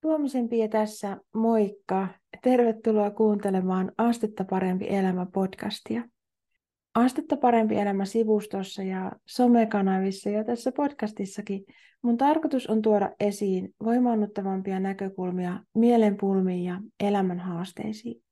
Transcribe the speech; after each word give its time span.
Tuomisen 0.00 0.48
Pia 0.48 0.68
tässä, 0.68 1.16
moikka! 1.34 2.08
Tervetuloa 2.42 3.10
kuuntelemaan 3.10 3.92
Astetta 3.98 4.44
parempi 4.44 4.86
elämä 4.88 5.26
podcastia. 5.34 6.02
Astetta 6.94 7.36
parempi 7.36 7.76
elämä 7.76 8.04
sivustossa 8.04 8.82
ja 8.82 9.12
somekanavissa 9.26 10.30
ja 10.30 10.44
tässä 10.44 10.72
podcastissakin 10.72 11.64
mun 12.02 12.16
tarkoitus 12.16 12.66
on 12.66 12.82
tuoda 12.82 13.10
esiin 13.20 13.74
voimaannuttavampia 13.84 14.80
näkökulmia 14.80 15.60
mielenpulmiin 15.74 16.64
ja 16.64 16.80
elämän 17.00 17.38
haasteisiin. 17.38 18.22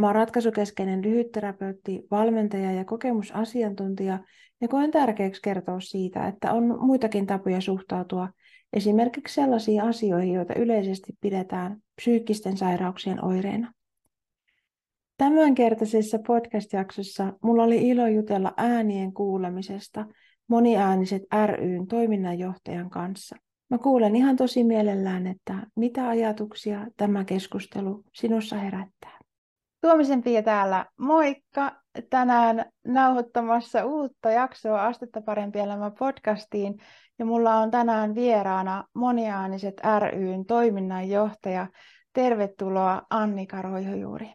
Mä 0.00 0.06
oon 0.06 0.14
ratkaisukeskeinen 0.14 1.02
lyhytterapeutti, 1.02 2.02
valmentaja 2.10 2.72
ja 2.72 2.84
kokemusasiantuntija 2.84 4.18
ja 4.60 4.68
koen 4.68 4.90
tärkeäksi 4.90 5.42
kertoa 5.42 5.80
siitä, 5.80 6.26
että 6.26 6.52
on 6.52 6.78
muitakin 6.80 7.26
tapoja 7.26 7.60
suhtautua 7.60 8.28
esimerkiksi 8.72 9.34
sellaisiin 9.34 9.82
asioihin, 9.82 10.34
joita 10.34 10.54
yleisesti 10.54 11.12
pidetään 11.20 11.76
psyykkisten 11.96 12.56
sairauksien 12.56 13.24
oireina. 13.24 13.72
Tämänkertaisessa 15.16 16.18
podcast-jaksossa 16.26 17.32
mulla 17.42 17.62
oli 17.64 17.88
ilo 17.88 18.06
jutella 18.06 18.54
äänien 18.56 19.12
kuulemisesta 19.12 20.06
moniääniset 20.48 21.22
ryn 21.46 21.86
toiminnanjohtajan 21.86 22.90
kanssa. 22.90 23.36
Mä 23.70 23.78
kuulen 23.78 24.16
ihan 24.16 24.36
tosi 24.36 24.64
mielellään, 24.64 25.26
että 25.26 25.54
mitä 25.76 26.08
ajatuksia 26.08 26.86
tämä 26.96 27.24
keskustelu 27.24 28.04
sinussa 28.14 28.56
herättää. 28.56 29.18
Tuomisen 29.80 30.22
Pia 30.22 30.42
täällä, 30.42 30.86
moikka! 31.00 31.82
Tänään 32.10 32.64
nauhoittamassa 32.86 33.84
uutta 33.84 34.30
jaksoa 34.30 34.86
Astetta 34.86 35.20
parempi 35.20 35.58
elämä 35.58 35.90
podcastiin. 35.90 36.74
Ja 37.18 37.24
mulla 37.24 37.54
on 37.54 37.70
tänään 37.70 38.14
vieraana 38.14 38.84
Moniaaniset 38.94 39.80
ryn 40.10 40.44
toiminnanjohtaja. 40.46 41.66
Tervetuloa 42.12 43.02
Annika 43.10 43.62
Roihojuuri. 43.62 44.32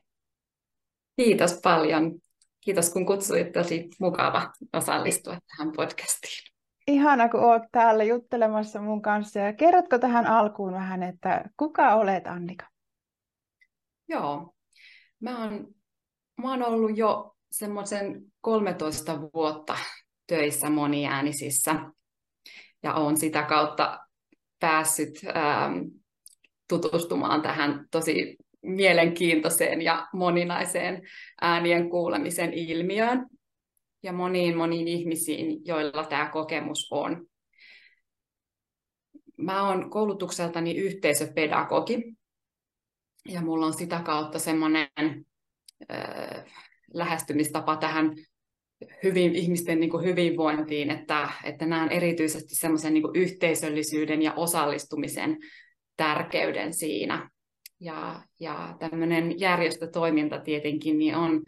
Kiitos 1.15 1.59
paljon. 1.63 2.19
Kiitos 2.61 2.89
kun 2.93 3.05
kutsuit, 3.05 3.51
tosi 3.51 3.89
mukava 3.99 4.51
osallistua 4.73 5.37
tähän 5.47 5.71
podcastiin. 5.75 6.53
Ihana, 6.87 7.29
kun 7.29 7.39
olet 7.39 7.63
täällä 7.71 8.03
juttelemassa 8.03 8.81
mun 8.81 9.01
kanssa. 9.01 9.39
Ja 9.39 9.53
kerrotko 9.53 9.99
tähän 9.99 10.25
alkuun 10.25 10.73
vähän, 10.73 11.03
että 11.03 11.49
kuka 11.57 11.95
olet 11.95 12.27
Annika? 12.27 12.65
Joo, 14.07 14.53
mä 15.19 15.41
oon, 15.41 15.67
mä 16.41 16.51
oon 16.51 16.63
ollut 16.63 16.97
jo 16.97 17.35
semmoisen 17.51 18.21
13 18.41 19.21
vuotta 19.33 19.77
töissä 20.27 20.69
moniäänisissä 20.69 21.75
ja 22.83 22.93
olen 22.93 23.17
sitä 23.17 23.43
kautta 23.43 23.99
päässyt 24.59 25.21
ähm, 25.35 25.79
tutustumaan 26.67 27.41
tähän 27.41 27.87
tosi 27.91 28.37
mielenkiintoiseen 28.61 29.81
ja 29.81 30.07
moninaiseen 30.13 31.01
äänien 31.41 31.89
kuulemisen 31.89 32.53
ilmiöön 32.53 33.27
ja 34.03 34.13
moniin 34.13 34.57
moniin 34.57 34.87
ihmisiin, 34.87 35.65
joilla 35.65 36.03
tämä 36.03 36.29
kokemus 36.29 36.87
on. 36.91 37.25
Mä 39.37 39.67
oon 39.67 39.89
koulutukseltani 39.89 40.75
yhteisöpedagogi 40.75 42.15
ja 43.29 43.41
mulla 43.41 43.65
on 43.65 43.73
sitä 43.73 44.01
kautta 44.05 44.39
semmoinen 44.39 44.87
äh, 45.91 46.45
lähestymistapa 46.93 47.77
tähän 47.77 48.15
hyvin, 49.03 49.35
ihmisten 49.35 49.79
niin 49.79 49.89
kuin 49.89 50.05
hyvinvointiin, 50.05 50.91
että, 50.91 51.29
että 51.43 51.65
näen 51.65 51.91
erityisesti 51.91 52.55
semmoisen 52.55 52.93
niin 52.93 53.03
yhteisöllisyyden 53.13 54.21
ja 54.21 54.33
osallistumisen 54.33 55.37
tärkeyden 55.97 56.73
siinä. 56.73 57.29
Ja, 57.79 58.21
ja 58.39 58.75
tämmöinen 58.79 59.39
järjestötoiminta 59.39 60.39
tietenkin 60.39 60.97
niin 60.97 61.15
on, 61.15 61.43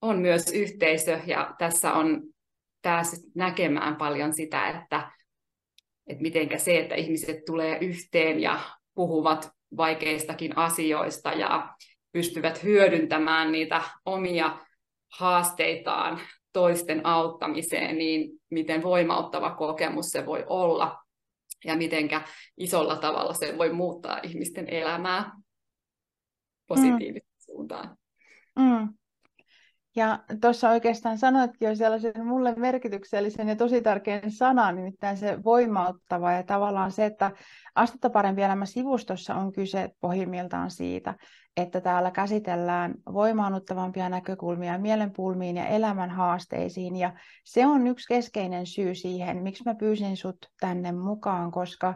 on 0.00 0.18
myös 0.18 0.52
yhteisö, 0.52 1.20
ja 1.26 1.54
tässä 1.58 1.92
on 1.92 2.22
päässyt 2.82 3.20
näkemään 3.34 3.96
paljon 3.96 4.34
sitä, 4.34 4.68
että, 4.68 5.10
että 6.06 6.22
miten 6.22 6.60
se, 6.60 6.78
että 6.78 6.94
ihmiset 6.94 7.44
tulee 7.44 7.78
yhteen 7.78 8.40
ja 8.40 8.60
puhuvat 8.94 9.50
vaikeistakin 9.76 10.58
asioista 10.58 11.32
ja 11.32 11.74
pystyvät 12.12 12.62
hyödyntämään 12.62 13.52
niitä 13.52 13.82
omia 14.04 14.58
haasteitaan 15.18 16.20
toisten 16.54 17.06
auttamiseen, 17.06 17.98
niin 17.98 18.30
miten 18.50 18.82
voimauttava 18.82 19.50
kokemus 19.50 20.06
se 20.06 20.26
voi 20.26 20.44
olla 20.48 20.98
ja 21.64 21.76
mitenkä 21.76 22.22
isolla 22.56 22.96
tavalla 22.96 23.34
se 23.34 23.58
voi 23.58 23.72
muuttaa 23.72 24.20
ihmisten 24.22 24.68
elämää 24.68 25.32
positiiviseen 26.66 27.26
mm. 27.26 27.44
suuntaan. 27.44 27.96
Mm. 28.58 28.88
Ja 29.96 30.18
tuossa 30.40 30.70
oikeastaan 30.70 31.18
sanoitkin 31.18 31.68
jo 31.68 31.76
sellaisen 31.76 32.26
mulle 32.26 32.54
merkityksellisen 32.54 33.48
ja 33.48 33.56
tosi 33.56 33.80
tärkeän 33.80 34.30
sanan, 34.30 34.76
nimittäin 34.76 35.16
se 35.16 35.44
voimauttava 35.44 36.32
ja 36.32 36.42
tavallaan 36.42 36.92
se, 36.92 37.04
että 37.04 37.30
Astetta 37.74 38.10
parempi 38.10 38.42
elämä 38.42 38.66
sivustossa 38.66 39.34
on 39.34 39.52
kyse 39.52 39.90
pohjimmiltaan 40.00 40.70
siitä, 40.70 41.14
että 41.56 41.80
täällä 41.80 42.10
käsitellään 42.10 42.94
voimaannuttavampia 43.12 44.08
näkökulmia 44.08 44.78
mielenpulmiin 44.78 45.56
ja 45.56 45.66
elämän 45.66 46.10
haasteisiin. 46.10 46.96
Ja 46.96 47.12
se 47.44 47.66
on 47.66 47.86
yksi 47.86 48.08
keskeinen 48.08 48.66
syy 48.66 48.94
siihen, 48.94 49.42
miksi 49.42 49.64
mä 49.66 49.74
pyysin 49.74 50.16
sut 50.16 50.36
tänne 50.60 50.92
mukaan, 50.92 51.50
koska 51.50 51.94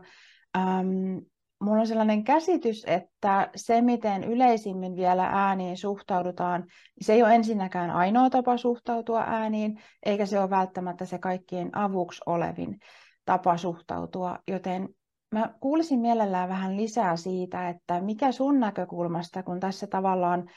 äm, 0.56 1.20
mulla 1.60 1.80
on 1.80 1.86
sellainen 1.86 2.24
käsitys, 2.24 2.84
että 2.86 3.50
se, 3.56 3.80
miten 3.80 4.24
yleisimmin 4.24 4.96
vielä 4.96 5.26
ääniin 5.26 5.76
suhtaudutaan, 5.76 6.64
se 7.00 7.12
ei 7.12 7.22
ole 7.22 7.34
ensinnäkään 7.34 7.90
ainoa 7.90 8.30
tapa 8.30 8.56
suhtautua 8.56 9.24
ääniin, 9.26 9.80
eikä 10.06 10.26
se 10.26 10.40
ole 10.40 10.50
välttämättä 10.50 11.04
se 11.04 11.18
kaikkien 11.18 11.76
avuksi 11.76 12.20
olevin 12.26 12.78
tapa 13.24 13.56
suhtautua, 13.56 14.38
joten 14.48 14.88
mä 15.32 15.54
kuulisin 15.60 16.00
mielellään 16.00 16.48
vähän 16.48 16.76
lisää 16.76 17.16
siitä, 17.16 17.68
että 17.68 18.00
mikä 18.00 18.32
sun 18.32 18.60
näkökulmasta, 18.60 19.42
kun 19.42 19.60
tässä 19.60 19.86
tavallaan 19.86 20.50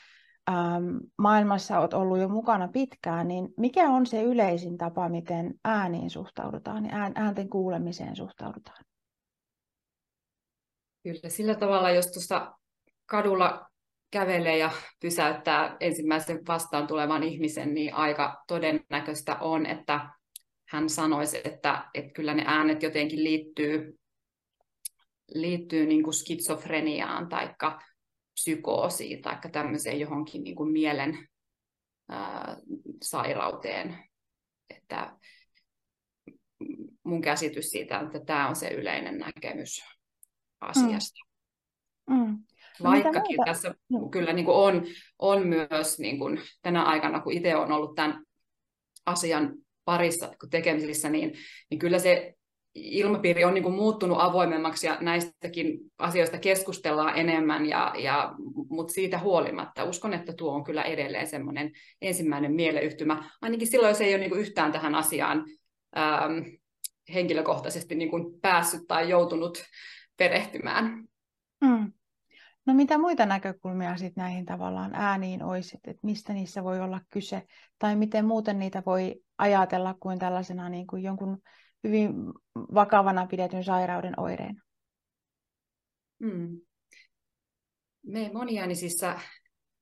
ähm, 0.50 0.98
maailmassa 1.18 1.80
olet 1.80 1.94
ollut 1.94 2.20
jo 2.20 2.28
mukana 2.28 2.68
pitkään, 2.68 3.28
niin 3.28 3.48
mikä 3.58 3.90
on 3.90 4.06
se 4.06 4.24
yleisin 4.24 4.78
tapa, 4.78 5.10
miten 5.10 5.54
ääniin 5.66 6.10
suhtaudutaan 6.10 6.86
ja 6.86 7.12
äänten 7.16 7.50
kuulemiseen 7.50 8.16
suhtaudutaan? 8.16 8.84
Kyllä, 11.04 11.30
sillä 11.30 11.56
tavalla, 11.56 11.92
jos 11.92 12.08
tuossa 12.08 12.54
kadulla 13.06 13.70
kävelee 14.12 14.58
ja 14.58 14.72
pysäyttää 15.02 15.78
ensimmäisen 15.80 16.40
vastaan 16.48 16.88
tulevan 16.88 17.24
ihmisen, 17.24 17.74
niin 17.74 17.94
aika 17.94 18.44
todennäköistä 18.48 19.36
on, 19.36 19.66
että 19.66 20.10
hän 20.68 20.90
sanoisi, 20.90 21.42
että, 21.44 21.90
että 21.94 22.14
kyllä 22.14 22.34
ne 22.34 22.44
äänet 22.48 22.84
jotenkin 22.84 23.24
liittyy, 23.24 24.01
liittyy 25.34 25.86
niin 25.86 26.04
kuin 26.04 26.14
skitsofreniaan 26.14 27.30
tai 27.30 27.56
psykoosiin 28.34 29.22
tai 29.22 29.38
tämmöiseen 29.52 30.00
johonkin 30.00 30.44
niin 30.44 30.56
kuin 30.56 30.72
mielen 30.72 31.28
ää, 32.10 32.58
sairauteen. 33.04 33.98
Että 34.70 35.18
mun 37.04 37.22
käsitys 37.22 37.70
siitä, 37.70 38.00
että 38.00 38.20
tämä 38.26 38.50
on 38.50 38.56
se 38.56 38.70
yleinen 38.70 39.18
näkemys 39.18 39.84
asiasta. 40.62 41.20
Mm. 42.10 42.16
Mm. 42.16 42.38
No 42.80 42.90
Vaikkakin 42.92 43.38
tässä 43.46 43.70
mm. 43.70 44.10
kyllä 44.12 44.34
niin 44.34 44.46
kuin 44.46 44.58
on, 44.58 44.86
on 45.20 45.48
myös 45.48 46.00
niin 46.00 46.20
kuin 46.20 46.42
tänä 46.62 46.84
aikana, 46.84 47.20
kun 47.20 47.34
itse 47.34 47.56
on 47.56 47.72
ollut 47.72 47.96
tämän 47.96 48.26
asian 49.06 49.54
parissa 49.86 50.34
tekemisissä, 50.52 51.10
niin, 51.10 51.34
niin 51.70 51.80
kyllä 51.80 52.00
se 52.00 52.34
ilmapiiri 52.76 53.46
on 53.46 53.54
niin 53.54 53.64
kuin 53.64 53.76
muuttunut 53.76 54.18
avoimemmaksi 54.22 54.88
ja 54.88 54.98
näistäkin 55.02 55.80
asioista 55.98 56.38
keskustellaan 56.38 57.18
enemmän, 57.18 57.66
ja, 57.66 57.94
ja, 57.98 58.34
mutta 58.70 58.94
siitä 58.94 59.20
huolimatta 59.20 59.84
uskon, 59.84 60.14
että 60.14 60.34
tuo 60.34 60.54
on 60.54 60.64
kyllä 60.64 60.84
edelleen 60.84 61.28
semmoinen 61.28 61.72
ensimmäinen 62.02 62.54
mieleyhtymä, 62.54 63.30
ainakin 63.42 63.68
silloin, 63.68 63.92
jos 63.92 64.02
ei 64.02 64.14
ole 64.14 64.20
niin 64.20 64.30
kuin 64.30 64.42
yhtään 64.42 64.72
tähän 64.72 64.96
asiaan 64.96 65.46
ähm, 65.98 66.40
henkilökohtaisesti 67.14 67.96
niin 67.96 68.10
kuin 68.10 68.42
päässyt 68.42 68.82
tai 68.88 69.10
joutunut 69.10 69.64
perehtymään. 70.18 71.04
Mm. 71.62 71.94
No 72.66 72.74
mitä 72.74 72.98
muita 72.98 73.26
näkökulmia 73.26 73.98
sitten 73.98 74.22
näihin 74.22 74.46
tavallaan 74.46 74.96
ääniin 74.96 75.44
olisi, 75.44 75.78
että 75.88 76.00
mistä 76.04 76.34
niissä 76.34 76.64
voi 76.64 76.80
olla 76.80 77.02
kyse, 77.10 77.44
tai 77.80 77.96
miten 77.96 78.26
muuten 78.26 78.60
niitä 78.60 78.84
voi 78.86 79.16
ajatella 79.38 79.96
kuin 80.00 80.20
tällaisena 80.20 80.70
niin 80.70 80.88
kuin 80.88 81.04
jonkun 81.04 81.42
hyvin 81.84 82.14
vakavana 82.56 83.28
pidetyn 83.28 83.64
sairauden 83.64 84.20
oireena? 84.20 84.62
Hmm. 86.24 86.62
Me 88.06 88.30
moniäänisissa 88.34 89.20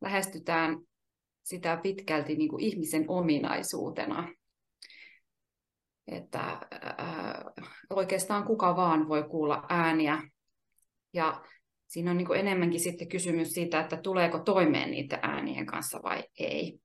lähestytään 0.02 0.78
sitä 1.44 1.80
pitkälti 1.84 2.36
niin 2.36 2.50
kuin 2.50 2.64
ihmisen 2.64 3.06
ominaisuutena 3.08 4.28
että 6.12 6.40
äh, 6.40 7.68
oikeastaan 7.90 8.44
kuka 8.44 8.76
vaan 8.76 9.08
voi 9.08 9.24
kuulla 9.24 9.66
ääniä. 9.70 10.22
Ja 11.14 11.42
siinä 11.88 12.12
on 12.12 12.18
niin 12.18 12.28
kuin 12.28 12.40
enemmänkin 12.40 12.80
sitten 12.80 13.08
kysymys 13.08 13.50
siitä, 13.50 13.80
että 13.80 13.98
tuleeko 13.98 14.40
toimeen 14.40 14.92
niiden 14.92 15.20
äänien 15.22 15.66
kanssa 15.66 16.00
vai 16.04 16.24
ei. 16.40 16.80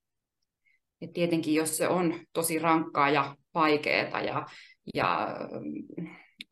Et 1.01 1.13
tietenkin 1.13 1.55
jos 1.55 1.77
se 1.77 1.89
on 1.89 2.21
tosi 2.33 2.59
rankkaa 2.59 3.11
ja 3.11 3.37
vaikeaa 3.55 4.21
ja, 4.21 4.47
ja 4.95 5.37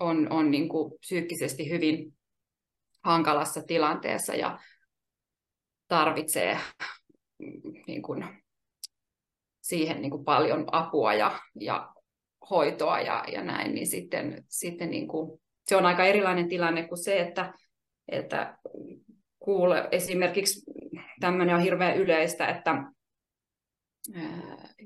on, 0.01 0.33
on 0.33 0.51
niin 0.51 0.69
kuin 0.69 0.93
psyykkisesti 1.01 1.71
hyvin 1.71 2.15
hankalassa 3.05 3.63
tilanteessa 3.63 4.35
ja 4.35 4.59
tarvitsee 5.89 6.59
niin 7.87 8.03
kuin 8.03 8.25
siihen 9.63 10.03
niin 10.03 10.11
kuin 10.11 10.25
paljon 10.25 10.65
apua 10.73 11.15
ja, 11.15 11.39
ja 11.61 11.95
hoitoa 12.51 13.01
ja, 13.01 13.25
ja 13.33 13.45
näin, 13.45 13.75
niin 13.75 13.87
sitten, 13.87 14.45
sitten 14.49 14.91
niin 14.91 15.09
kuin, 15.09 15.41
se 15.69 15.77
on 15.77 15.87
aika 15.87 16.05
erilainen 16.05 16.49
tilanne 16.49 16.89
kuin 16.89 17.05
se, 17.05 17.21
että, 17.21 17.55
että 18.09 18.59
kuule, 19.39 19.89
esimerkiksi 19.91 20.63
tämmöinen 21.21 21.57
on 21.57 21.63
hirveän 21.63 21.97
yleistä, 21.97 22.47
että 22.47 22.85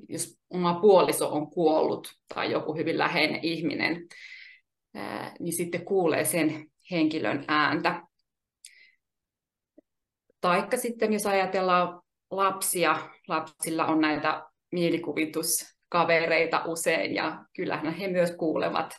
jos 0.09 0.39
oma 0.51 0.81
puoliso 0.81 1.29
on 1.29 1.51
kuollut 1.51 2.09
tai 2.35 2.53
joku 2.53 2.75
hyvin 2.75 2.99
läheinen 2.99 3.41
ihminen, 3.43 4.09
niin 5.41 5.53
sitten 5.53 5.85
kuulee 5.85 6.25
sen 6.25 6.67
henkilön 6.91 7.45
ääntä. 7.49 8.03
Taikka 10.41 10.77
sitten 10.77 11.13
jos 11.13 11.27
ajatellaan 11.27 12.03
lapsia, 12.31 13.11
lapsilla 13.29 13.87
on 13.87 14.01
näitä 14.01 14.47
mielikuvituskavereita 14.73 16.63
usein 16.65 17.15
ja 17.15 17.45
kyllähän 17.57 17.95
he 17.95 18.09
myös 18.09 18.31
kuulevat 18.31 18.97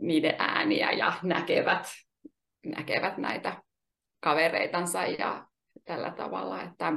niiden 0.00 0.34
ääniä 0.38 0.92
ja 0.92 1.12
näkevät, 1.22 1.86
näkevät 2.66 3.18
näitä 3.18 3.62
kavereitansa 4.20 5.04
ja 5.04 5.46
tällä 5.84 6.10
tavalla, 6.10 6.62
että 6.62 6.92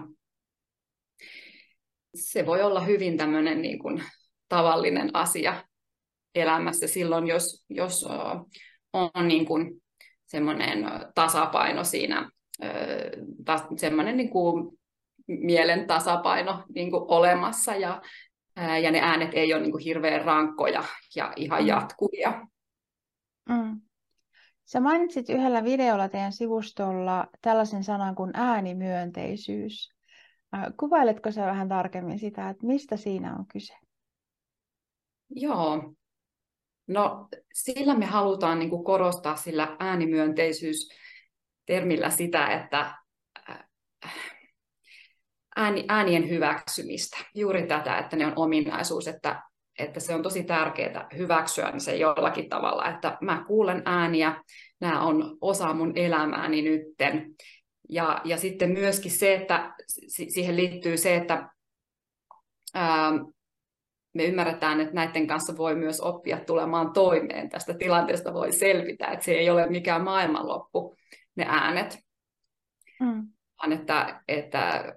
se 2.18 2.46
voi 2.46 2.62
olla 2.62 2.80
hyvin 2.80 3.18
tämmöinen 3.18 3.62
niin 3.62 3.80
kuin 3.80 4.04
tavallinen 4.50 5.10
asia 5.14 5.64
elämässä 6.36 6.88
silloin, 6.88 7.28
jos, 7.28 7.66
jos 7.70 8.06
on 8.94 9.28
niin 9.28 9.46
kuin 9.46 9.82
semmoinen 10.26 10.86
tasapaino 11.16 11.84
siinä, 11.84 12.30
semmoinen 13.78 14.18
niin 14.18 14.30
kuin 14.30 14.78
mielen 15.28 15.88
tasapaino 15.88 16.64
niin 16.76 16.92
kuin 16.92 17.04
olemassa 17.08 17.76
ja, 17.76 18.02
ja 18.82 18.92
ne 18.92 19.00
äänet 19.02 19.34
ei 19.34 19.54
ole 19.54 19.62
niin 19.62 19.72
kuin 19.72 19.84
hirveän 19.84 20.26
rankkoja 20.26 20.84
ja 21.16 21.34
ihan 21.36 21.62
mm. 21.62 21.68
jatkuvia. 21.68 22.48
Mm. 23.50 23.82
Sä 24.66 24.80
mainitsit 24.80 25.30
yhdellä 25.30 25.64
videolla 25.64 26.10
teidän 26.10 26.34
sivustolla 26.34 27.28
tällaisen 27.42 27.84
sanan 27.84 28.16
kuin 28.16 28.32
äänimyönteisyys. 28.34 29.97
Kuvailetko 30.80 31.32
sä 31.32 31.46
vähän 31.46 31.70
tarkemmin 31.70 32.20
sitä, 32.20 32.50
että 32.50 32.68
mistä 32.68 32.98
siinä 32.98 33.36
on 33.36 33.46
kyse? 33.48 33.74
Joo. 35.30 35.94
No 36.88 37.28
sillä 37.54 37.96
me 37.96 38.06
halutaan 38.06 38.60
niin 38.60 38.70
kuin 38.70 38.84
korostaa 38.84 39.36
sillä 39.36 39.76
äänimyönteisyys 39.80 40.90
termillä 41.66 42.10
sitä, 42.10 42.48
että 42.48 42.96
ääni, 45.56 45.86
äänien 45.88 46.30
hyväksymistä. 46.30 47.18
Juuri 47.36 47.68
tätä, 47.68 47.98
että 47.98 48.16
ne 48.16 48.26
on 48.26 48.34
ominaisuus, 48.36 49.08
että, 49.08 49.42
että 49.80 50.00
se 50.00 50.16
on 50.16 50.24
tosi 50.24 50.44
tärkeää 50.44 51.08
hyväksyä 51.18 51.74
se 51.78 51.96
jollakin 51.96 52.50
tavalla, 52.50 52.90
että 52.90 53.18
mä 53.22 53.44
kuulen 53.48 53.82
ääniä, 53.86 54.44
nämä 54.82 55.02
on 55.02 55.38
osa 55.42 55.74
mun 55.74 55.92
elämääni 55.96 56.62
nytten. 56.62 57.26
Ja, 57.90 58.22
ja 58.26 58.38
sitten 58.38 58.72
myöskin 58.72 59.12
se, 59.12 59.36
että 59.36 59.76
siihen 60.08 60.56
liittyy 60.56 60.98
se, 60.98 61.16
että 61.16 61.50
ää, 62.74 63.12
me 64.14 64.24
ymmärretään, 64.24 64.80
että 64.80 64.94
näiden 64.94 65.28
kanssa 65.28 65.58
voi 65.58 65.76
myös 65.76 66.02
oppia 66.02 66.40
tulemaan 66.40 66.94
toimeen. 66.94 67.50
Tästä 67.50 67.74
tilanteesta 67.74 68.34
voi 68.34 68.52
selvitä, 68.52 69.08
että 69.08 69.26
se 69.26 69.32
ei 69.32 69.50
ole 69.50 69.70
mikään 69.70 70.04
maailmanloppu, 70.04 70.96
ne 71.36 71.46
äänet. 71.50 72.00
Mm. 73.00 73.28
Vaan 73.58 73.74
että, 73.74 74.22
että 74.28 74.94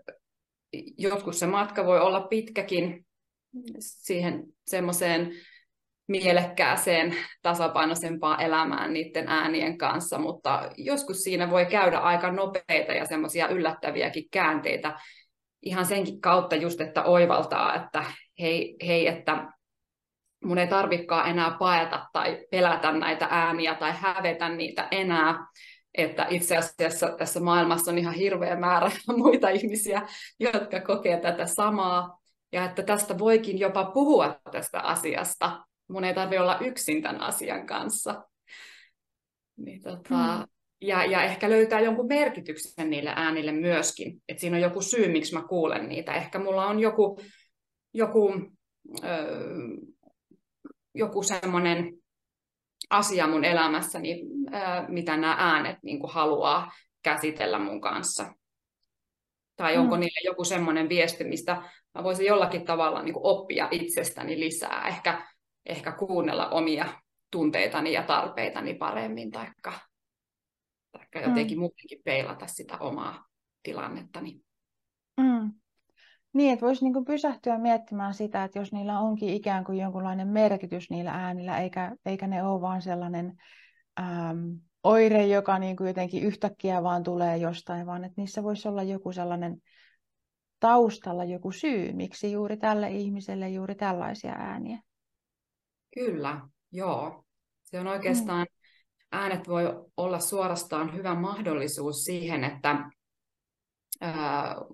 joskus 0.99 1.39
se 1.39 1.47
matka 1.47 1.87
voi 1.87 2.01
olla 2.01 2.21
pitkäkin 2.21 3.07
siihen 3.79 4.45
semmoiseen 4.67 5.33
mielekkääseen, 6.11 7.17
tasapainoisempaan 7.43 8.41
elämään 8.41 8.93
niiden 8.93 9.29
äänien 9.29 9.79
kanssa, 9.79 10.19
mutta 10.19 10.71
joskus 10.77 11.23
siinä 11.23 11.51
voi 11.51 11.67
käydä 11.67 11.99
aika 11.99 12.33
nopeita 12.33 12.93
ja 12.93 13.07
semmoisia 13.07 13.49
yllättäviäkin 13.49 14.25
käänteitä 14.31 14.99
ihan 15.63 15.87
senkin 15.87 16.21
kautta 16.21 16.57
just, 16.57 16.81
että 16.81 17.03
oivaltaa, 17.03 17.75
että 17.75 18.05
hei, 18.41 18.77
hei 18.87 19.07
että 19.07 19.47
mun 20.45 20.59
ei 20.59 20.67
tarvikaan 20.67 21.31
enää 21.31 21.57
paeta 21.59 22.07
tai 22.13 22.47
pelätä 22.51 22.93
näitä 22.93 23.29
ääniä 23.31 23.75
tai 23.75 23.93
hävetä 23.97 24.49
niitä 24.49 24.89
enää, 24.91 25.47
että 25.95 26.27
itse 26.31 26.57
asiassa 26.57 27.09
tässä 27.19 27.41
maailmassa 27.41 27.91
on 27.91 27.99
ihan 27.99 28.15
hirveä 28.15 28.57
määrä 28.57 28.91
muita 29.17 29.49
ihmisiä, 29.49 30.03
jotka 30.41 30.81
kokee 30.81 31.21
tätä 31.21 31.47
samaa, 31.47 32.21
ja 32.53 32.65
että 32.65 32.83
tästä 32.83 33.19
voikin 33.19 33.59
jopa 33.59 33.85
puhua 33.85 34.41
tästä 34.53 34.81
asiasta. 34.81 35.70
Mun 35.91 36.05
ei 36.05 36.15
tarvitse 36.15 36.41
olla 36.41 36.59
yksin 36.59 37.03
tämän 37.03 37.21
asian 37.21 37.67
kanssa. 37.67 38.25
Niin, 39.57 39.83
tota, 39.83 40.15
mm. 40.39 40.45
ja, 40.81 41.05
ja 41.05 41.23
ehkä 41.23 41.51
löytää 41.51 41.81
jonkun 41.81 42.09
merkityksen 42.09 42.91
niille 42.91 43.13
äänille 43.17 43.53
myöskin. 43.53 44.23
Että 44.29 44.41
siinä 44.41 44.57
on 44.57 44.63
joku 44.63 44.83
syy, 44.83 45.09
miksi 45.09 45.35
mä 45.35 45.43
kuulen 45.49 45.89
niitä. 45.89 46.13
Ehkä 46.13 46.39
mulla 46.39 46.67
on 46.67 46.81
joku, 46.81 47.21
joku, 47.95 48.33
öö, 49.05 49.59
joku 50.95 51.23
semmoinen 51.23 51.93
asia 52.91 53.27
mun 53.27 53.45
elämässäni, 53.45 54.23
mitä 54.89 55.17
nämä 55.17 55.37
äänet 55.39 55.77
niin 55.83 56.01
kuin 56.01 56.13
haluaa 56.13 56.73
käsitellä 57.03 57.59
mun 57.59 57.81
kanssa. 57.81 58.33
Tai 59.57 59.77
onko 59.77 59.97
mm. 59.97 60.01
niille 60.01 60.21
joku 60.25 60.45
semmoinen 60.45 60.89
viesti, 60.89 61.25
mistä 61.25 61.63
mä 61.95 62.05
voisin 62.05 62.27
jollakin 62.27 62.65
tavalla 62.65 63.03
niin 63.03 63.13
kuin 63.13 63.27
oppia 63.27 63.69
itsestäni 63.71 64.41
lisää, 64.41 64.89
ehkä, 64.89 65.30
ehkä 65.67 65.93
kuunnella 65.93 66.49
omia 66.49 66.87
tunteitani 67.31 67.93
ja 67.93 68.03
tarpeitani 68.03 68.75
paremmin, 68.75 69.31
taikka, 69.31 69.73
taikka 70.93 71.21
jotenkin 71.21 71.59
mm. 71.59 71.61
muutenkin 71.61 72.01
peilata 72.05 72.47
sitä 72.47 72.79
omaa 72.79 73.27
tilannettani. 73.63 74.41
Mm. 75.17 75.53
Niin, 76.33 76.53
että 76.53 76.67
voisi 76.67 76.85
niinku 76.85 77.05
pysähtyä 77.05 77.59
miettimään 77.59 78.15
sitä, 78.15 78.45
että 78.45 78.59
jos 78.59 78.73
niillä 78.73 78.99
onkin 78.99 79.29
ikään 79.29 79.65
kuin 79.65 79.79
jonkunlainen 79.79 80.29
merkitys 80.29 80.91
niillä 80.91 81.11
äänillä, 81.11 81.59
eikä, 81.59 81.97
eikä 82.07 82.27
ne 82.27 82.43
ole 82.43 82.61
vaan 82.61 82.83
sellainen 82.83 83.37
äm, 84.01 84.61
oire, 84.85 85.27
joka 85.27 85.59
niinku 85.59 85.85
jotenkin 85.85 86.23
yhtäkkiä 86.23 86.83
vaan 86.83 87.03
tulee 87.03 87.37
jostain, 87.37 87.87
vaan 87.87 88.05
että 88.05 88.15
niissä 88.17 88.43
voisi 88.43 88.69
olla 88.69 88.83
joku 88.83 89.13
sellainen 89.13 89.63
taustalla 90.61 91.25
joku 91.25 91.53
syy, 91.53 91.93
miksi 91.93 92.33
juuri 92.33 92.57
tälle 92.57 92.91
ihmiselle 92.91 93.49
juuri 93.49 93.75
tällaisia 93.75 94.33
ääniä. 94.33 94.79
Kyllä, 95.95 96.41
joo. 96.73 97.25
Se 97.63 97.81
on 97.81 97.87
oikeastaan, 97.87 98.47
äänet 99.13 99.49
voi 99.49 99.65
olla 99.97 100.19
suorastaan 100.19 100.95
hyvä 100.95 101.15
mahdollisuus 101.15 102.05
siihen, 102.05 102.45
että 102.45 102.91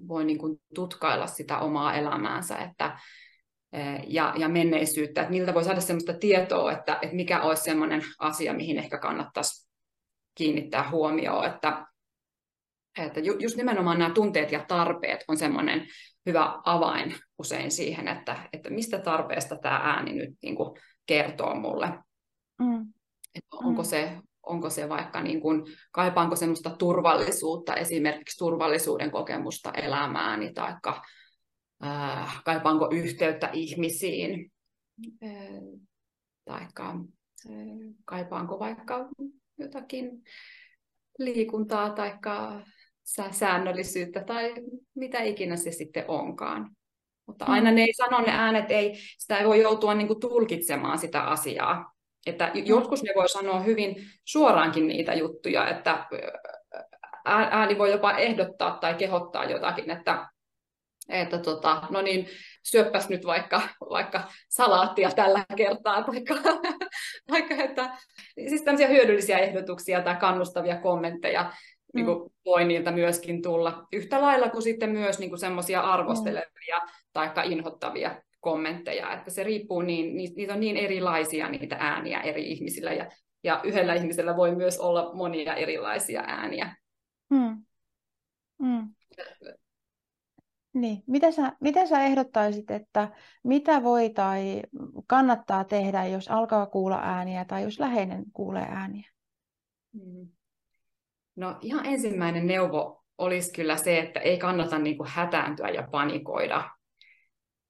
voi 0.09 0.25
niin 0.25 0.39
kuin 0.39 0.61
tutkailla 0.75 1.27
sitä 1.27 1.59
omaa 1.59 1.95
elämäänsä 1.95 2.59
että, 2.59 2.99
ja, 4.07 4.35
ja 4.37 4.49
menneisyyttä, 4.49 5.21
että 5.21 5.31
miltä 5.31 5.55
voi 5.55 5.65
saada 5.65 5.81
sellaista 5.81 6.13
tietoa, 6.13 6.73
että, 6.73 6.99
että 7.03 7.17
mikä 7.17 7.43
olisi 7.43 7.63
sellainen 7.63 8.03
asia, 8.19 8.55
mihin 8.55 8.79
ehkä 8.79 8.99
kannattaisi 8.99 9.71
kiinnittää 10.35 10.91
huomioon, 10.91 11.47
että, 11.47 11.87
että 12.99 13.21
just 13.21 13.57
nimenomaan 13.57 13.99
nämä 13.99 14.15
tunteet 14.15 14.53
ja 14.53 14.65
tarpeet 14.69 15.25
on 15.29 15.37
semmoinen 15.37 15.87
hyvä 16.27 16.61
avain 16.65 17.15
usein 17.39 17.71
siihen, 17.71 18.09
että, 18.09 18.49
että 18.53 18.71
mistä 18.71 18.99
tarpeesta 18.99 19.57
tämä 19.57 19.77
ääni 19.77 20.13
nyt 20.13 20.31
niin 20.43 20.57
kuin 20.57 20.81
kertoo 21.07 21.55
mulle. 21.55 21.89
Mm. 22.59 22.93
Että 23.35 23.57
onko 23.57 23.83
mm. 23.83 23.87
se 23.87 24.19
onko 24.47 24.71
se 24.71 24.89
vaikka 24.89 25.23
niin 25.23 25.41
kuin, 25.41 25.63
kaipaanko 25.93 26.37
semmoista 26.37 26.71
turvallisuutta, 26.71 27.75
esimerkiksi 27.75 28.39
turvallisuuden 28.39 29.11
kokemusta 29.11 29.73
elämääni, 29.73 30.53
tai 30.53 30.75
äh, 31.85 32.43
kaipaanko 32.45 32.89
yhteyttä 32.93 33.51
ihmisiin, 33.53 34.53
äh, 35.25 35.31
tai 36.45 36.63
äh, 36.63 36.97
kaipaanko 38.05 38.59
vaikka 38.59 39.09
jotakin 39.59 40.23
liikuntaa 41.19 41.91
tai 41.91 42.19
säännöllisyyttä 43.31 44.25
tai 44.25 44.55
mitä 44.95 45.23
ikinä 45.23 45.57
se 45.57 45.73
sitten 45.73 46.05
onkaan. 46.09 46.77
Mutta 47.27 47.45
aina 47.45 47.71
ne 47.71 47.83
ei 47.83 47.93
sano, 47.93 48.21
ne 48.21 48.33
äänet 48.33 48.71
ei, 48.71 48.99
sitä 49.19 49.39
ei 49.39 49.47
voi 49.47 49.63
joutua 49.63 49.95
niin 49.95 50.07
kuin 50.07 50.21
tulkitsemaan 50.21 50.99
sitä 50.99 51.21
asiaa. 51.21 51.93
Että 52.27 52.51
mm. 52.55 52.63
joskus 52.65 53.03
ne 53.03 53.13
voi 53.17 53.29
sanoa 53.29 53.61
hyvin 53.61 53.97
suoraankin 54.25 54.89
niitä 54.89 55.15
juttuja, 55.15 55.69
että 55.69 56.07
ääni 57.25 57.79
voi 57.79 57.91
jopa 57.91 58.13
ehdottaa 58.13 58.79
tai 58.81 58.95
kehottaa 58.95 59.45
jotakin, 59.45 59.91
että, 59.91 60.29
että 61.09 61.39
tota, 61.39 61.83
no 61.91 62.03
niin, 62.03 62.29
syöppäs 62.63 63.09
nyt 63.09 63.27
vaikka, 63.27 63.63
vaikka 63.91 64.23
salaattia 64.49 65.11
tällä 65.11 65.45
kertaa, 65.57 66.03
taikka, 66.03 66.35
taikka 67.27 67.55
että, 67.65 67.97
siis 68.49 68.63
tämmöisiä 68.63 68.89
hyödyllisiä 68.89 69.39
ehdotuksia 69.39 70.03
tai 70.03 70.17
kannustavia 70.17 70.81
kommentteja 70.81 71.53
mm. 71.95 71.99
niin 71.99 72.07
kuin 72.07 72.33
voi 72.45 72.65
niiltä 72.65 72.91
myöskin 72.91 73.43
tulla 73.43 73.87
yhtä 73.93 74.21
lailla 74.21 74.49
kuin 74.49 74.63
sitten 74.63 74.91
myös 74.91 75.19
niin 75.19 75.39
semmoisia 75.39 75.81
arvostelevia 75.81 76.79
mm. 76.81 77.33
tai 77.35 77.53
inhottavia 77.53 78.23
kommentteja, 78.41 79.13
että 79.13 79.31
se 79.31 79.45
riippuu 79.45 79.83
niin, 79.83 80.17
niitä 80.17 80.55
on 80.55 80.61
niin 80.61 80.77
erilaisia 80.77 81.49
niitä 81.49 81.77
ääniä 81.81 82.21
eri 82.21 82.51
ihmisillä 82.51 82.93
ja, 82.93 83.11
ja 83.45 83.61
yhdellä 83.65 83.95
ihmisellä 83.95 84.37
voi 84.37 84.55
myös 84.55 84.79
olla 84.79 85.15
monia 85.15 85.55
erilaisia 85.55 86.25
ääniä. 86.27 86.77
Hmm. 87.35 87.65
Hmm. 88.63 88.95
Niin. 90.75 91.03
Mitä, 91.07 91.31
sä, 91.31 91.53
mitä 91.61 91.87
sä 91.87 92.01
ehdottaisit, 92.01 92.71
että 92.71 93.09
mitä 93.45 93.83
voi 93.83 94.11
tai 94.11 94.63
kannattaa 95.07 95.65
tehdä, 95.65 96.07
jos 96.07 96.29
alkaa 96.29 96.67
kuulla 96.67 97.01
ääniä 97.03 97.45
tai 97.45 97.63
jos 97.63 97.81
läheinen 97.81 98.25
kuulee 98.33 98.67
ääniä? 98.71 99.11
Hmm. 99.93 100.36
No 101.37 101.57
ihan 101.61 101.87
ensimmäinen 101.87 102.47
neuvo 102.47 103.05
olisi 103.19 103.53
kyllä 103.53 103.77
se, 103.77 103.99
että 103.99 104.21
ei 104.21 104.39
kannata 104.39 104.79
niin 104.79 104.97
kuin 104.97 105.09
hätääntyä 105.09 105.69
ja 105.69 105.89
panikoida, 105.91 106.71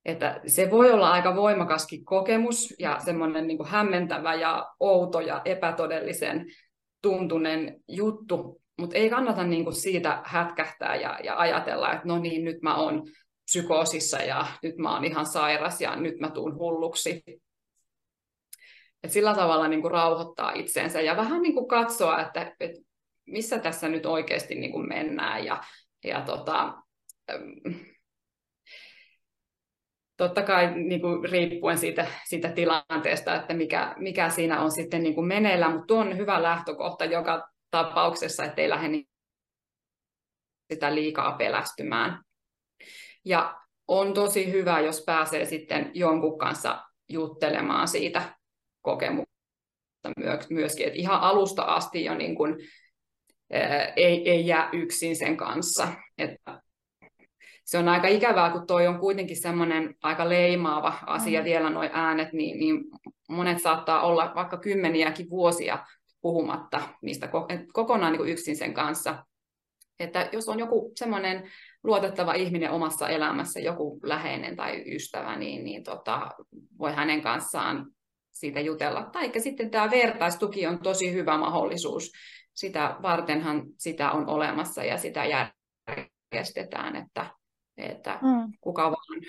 että 0.05 0.41
se 0.47 0.71
voi 0.71 0.93
olla 0.93 1.11
aika 1.11 1.37
voimakaskin 1.37 2.05
kokemus 2.05 2.75
ja 2.79 2.99
semmoinen 3.05 3.47
niin 3.47 3.59
kuin 3.59 3.69
hämmentävä 3.69 4.35
ja 4.35 4.67
outo 4.81 5.21
ja 5.21 5.43
epätodellisen 5.45 6.47
tuntunen 7.03 7.81
juttu, 7.89 8.61
mutta 8.79 8.97
ei 8.97 9.11
kannata 9.11 9.45
niin 9.45 9.65
kuin 9.65 9.75
siitä 9.75 10.23
hätkähtää 10.25 10.97
ja, 10.97 11.19
ja 11.25 11.39
ajatella, 11.39 11.93
että 11.93 12.09
no 12.09 12.19
niin, 12.19 12.45
nyt 12.45 12.63
mä 12.63 12.77
oon 12.77 13.03
psykoosissa 13.45 14.19
ja 14.19 14.47
nyt 14.63 14.77
mä 14.77 14.95
oon 14.95 15.05
ihan 15.05 15.27
sairas 15.27 15.81
ja 15.81 15.97
nyt 15.97 16.21
mä 16.21 16.31
tuun 16.31 16.59
hulluksi. 16.59 17.23
Et 19.03 19.13
sillä 19.13 19.35
tavalla 19.35 19.69
niin 19.69 19.83
kuin 19.83 19.91
rauhoittaa 19.91 20.53
itseensä 20.53 21.01
ja 21.01 21.17
vähän 21.17 21.43
niin 21.43 21.55
kuin 21.55 21.69
katsoa, 21.69 22.21
että, 22.21 22.55
että 22.61 22.86
missä 23.27 23.59
tässä 23.59 23.89
nyt 23.89 24.07
oikeasti 24.07 24.55
niin 24.55 24.73
kuin 24.73 24.89
mennään 24.89 25.45
ja, 25.45 25.65
ja 26.05 26.21
tota, 26.21 26.75
totta 30.17 30.43
kai 30.43 30.75
niin 30.75 31.01
kuin 31.01 31.31
riippuen 31.31 31.79
siitä, 31.79 32.07
siitä 32.29 32.49
tilanteesta, 32.49 33.35
että 33.35 33.55
mikä, 33.55 33.95
mikä 33.99 34.29
siinä 34.29 34.61
on 34.61 34.71
sitten 34.71 35.03
niin 35.03 35.15
kuin 35.15 35.27
meneillä, 35.27 35.69
mutta 35.69 35.87
tuo 35.87 36.01
on 36.01 36.17
hyvä 36.17 36.43
lähtökohta 36.43 37.05
joka 37.05 37.49
tapauksessa, 37.71 38.45
ettei 38.45 38.69
lähde 38.69 38.89
niin 38.89 39.09
sitä 40.73 40.95
liikaa 40.95 41.33
pelästymään. 41.33 42.23
Ja 43.25 43.61
on 43.89 44.15
tosi 44.15 44.53
hyvä, 44.53 44.81
jos 44.81 45.03
pääsee 45.07 45.45
sitten 45.45 45.91
jonkun 45.95 46.39
kanssa 46.39 46.83
juttelemaan 47.09 47.89
siitä 47.89 48.23
kokemuksesta 48.83 49.37
myöskin, 50.51 50.87
että 50.87 50.99
ihan 50.99 51.21
alusta 51.21 51.63
asti 51.63 52.05
jo 52.05 52.15
niin 52.15 52.35
kuin, 52.35 52.57
ei, 53.97 54.31
ei 54.31 54.47
jää 54.47 54.71
yksin 54.73 55.17
sen 55.17 55.37
kanssa. 55.37 55.89
Että 56.19 56.63
se 57.65 57.79
on 57.79 57.89
aika 57.89 58.09
ikävää, 58.09 58.51
kun 58.51 58.67
toi 58.67 58.87
on 58.87 58.99
kuitenkin 58.99 59.41
semmoinen 59.41 59.95
aika 60.03 60.29
leimaava 60.29 60.99
asia 61.07 61.41
mm. 61.41 61.45
vielä 61.45 61.71
nuo 61.71 61.89
äänet, 61.93 62.33
niin, 62.33 62.59
niin 62.59 62.85
monet 63.29 63.63
saattaa 63.63 64.03
olla 64.03 64.33
vaikka 64.35 64.57
kymmeniäkin 64.57 65.31
vuosia 65.31 65.79
puhumatta 66.21 66.81
niistä 67.03 67.29
kokonaan 67.73 68.13
niin 68.13 68.19
kuin 68.19 68.31
yksin 68.31 68.57
sen 68.57 68.75
kanssa. 68.75 69.25
Että 70.01 70.29
jos 70.33 70.49
on 70.49 70.59
joku 70.59 70.93
semmoinen 70.97 71.51
luotettava 71.85 72.35
ihminen 72.35 72.71
omassa 72.71 73.09
elämässä, 73.09 73.61
joku 73.61 74.01
läheinen 74.03 74.57
tai 74.57 74.95
ystävä, 74.95 75.37
niin, 75.37 75.65
niin 75.65 75.85
tota, 75.85 76.31
voi 76.79 76.93
hänen 76.93 77.23
kanssaan 77.23 77.87
siitä 78.33 78.61
jutella. 78.61 79.09
Tai 79.13 79.33
sitten 79.41 79.71
tämä 79.71 79.91
vertaistuki 79.91 80.67
on 80.67 80.79
tosi 80.79 81.13
hyvä 81.13 81.39
mahdollisuus. 81.39 82.13
Sitä 82.57 82.97
vartenhan 83.03 83.63
sitä 83.79 84.11
on 84.11 84.29
olemassa 84.29 84.85
ja 84.85 84.99
sitä 84.99 85.25
järjestetään, 85.25 86.97
että 86.97 87.27
että 87.77 88.19
mm. 88.23 88.53
kuka 88.61 88.83
vaan, 88.83 89.21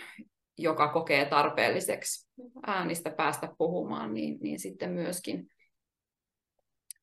joka 0.57 0.88
kokee 0.88 1.25
tarpeelliseksi 1.25 2.27
äänistä 2.67 3.10
päästä 3.10 3.50
puhumaan, 3.57 4.13
niin, 4.13 4.38
niin 4.41 4.60
sitten 4.60 4.91
myöskin 4.91 5.48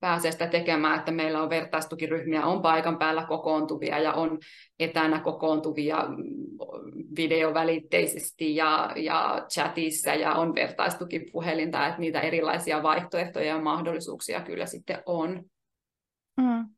pääsee 0.00 0.32
sitä 0.32 0.46
tekemään, 0.46 0.98
että 0.98 1.12
meillä 1.12 1.42
on 1.42 1.50
vertaistukiryhmiä, 1.50 2.46
on 2.46 2.62
paikan 2.62 2.98
päällä 2.98 3.26
kokoontuvia 3.26 3.98
ja 3.98 4.12
on 4.12 4.38
etänä 4.78 5.20
kokoontuvia 5.20 6.04
videovälitteisesti 7.16 8.56
ja, 8.56 8.92
ja 8.96 9.46
chatissa 9.48 10.14
ja 10.14 10.34
on 10.34 10.54
vertaistukipuhelinta, 10.54 11.86
että 11.86 12.00
niitä 12.00 12.20
erilaisia 12.20 12.82
vaihtoehtoja 12.82 13.46
ja 13.46 13.60
mahdollisuuksia 13.60 14.40
kyllä 14.40 14.66
sitten 14.66 15.02
on. 15.06 15.44
Mm. 16.36 16.68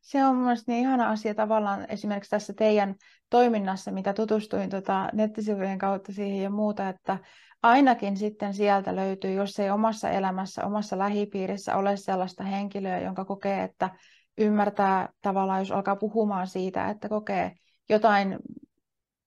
Se 0.00 0.24
on 0.24 0.36
mielestäni 0.36 0.76
niin 0.76 0.86
ihana 0.86 1.10
asia 1.10 1.34
tavallaan 1.34 1.86
esimerkiksi 1.88 2.30
tässä 2.30 2.52
teidän 2.52 2.94
toiminnassa, 3.30 3.90
mitä 3.90 4.12
tutustuin 4.12 4.70
tota 4.70 5.08
nettisivujen 5.12 5.78
kautta 5.78 6.12
siihen 6.12 6.42
ja 6.42 6.50
muuta, 6.50 6.88
että 6.88 7.18
ainakin 7.62 8.16
sitten 8.16 8.54
sieltä 8.54 8.96
löytyy, 8.96 9.32
jos 9.32 9.58
ei 9.58 9.70
omassa 9.70 10.10
elämässä, 10.10 10.66
omassa 10.66 10.98
lähipiirissä 10.98 11.76
ole 11.76 11.96
sellaista 11.96 12.44
henkilöä, 12.44 13.00
jonka 13.00 13.24
kokee, 13.24 13.62
että 13.62 13.90
ymmärtää 14.38 15.08
tavallaan, 15.22 15.60
jos 15.60 15.72
alkaa 15.72 15.96
puhumaan 15.96 16.46
siitä, 16.46 16.90
että 16.90 17.08
kokee 17.08 17.52
jotain 17.88 18.38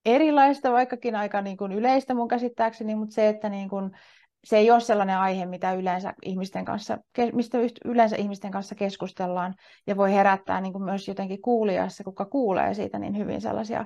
erilaista, 0.06 0.72
vaikkakin 0.72 1.16
aika 1.16 1.42
niin 1.42 1.58
kuin 1.58 1.72
yleistä 1.72 2.14
mun 2.14 2.28
käsittääkseni, 2.28 2.96
mutta 2.96 3.16
se, 3.16 3.30
että 3.30 3.50
niin 3.50 3.70
kuin 3.70 3.92
se 4.48 4.58
ei 4.58 4.72
ole 4.72 4.80
sellainen 4.80 5.18
aihe, 5.18 5.46
mitä 5.46 5.74
yleensä 5.74 6.14
ihmisten 6.26 6.66
kanssa, 6.66 6.98
mistä 7.34 7.58
yleensä 7.86 8.16
ihmisten 8.16 8.52
kanssa 8.52 8.76
keskustellaan 8.76 9.54
ja 9.88 9.98
voi 9.98 10.14
herättää 10.14 10.62
niin 10.62 10.74
kuin 10.74 10.84
myös 10.84 11.08
jotenkin 11.08 11.42
kuulijassa, 11.42 12.04
kuka 12.04 12.26
kuulee 12.26 12.74
siitä 12.74 13.00
niin 13.00 13.18
hyvin 13.18 13.42
sellaisia 13.42 13.86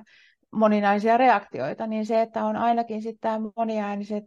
moninaisia 0.52 1.16
reaktioita, 1.16 1.86
niin 1.86 2.06
se, 2.06 2.22
että 2.22 2.44
on 2.44 2.56
ainakin 2.56 3.02
sitten 3.02 3.20
tämä 3.20 3.50
moniääniset 3.56 4.24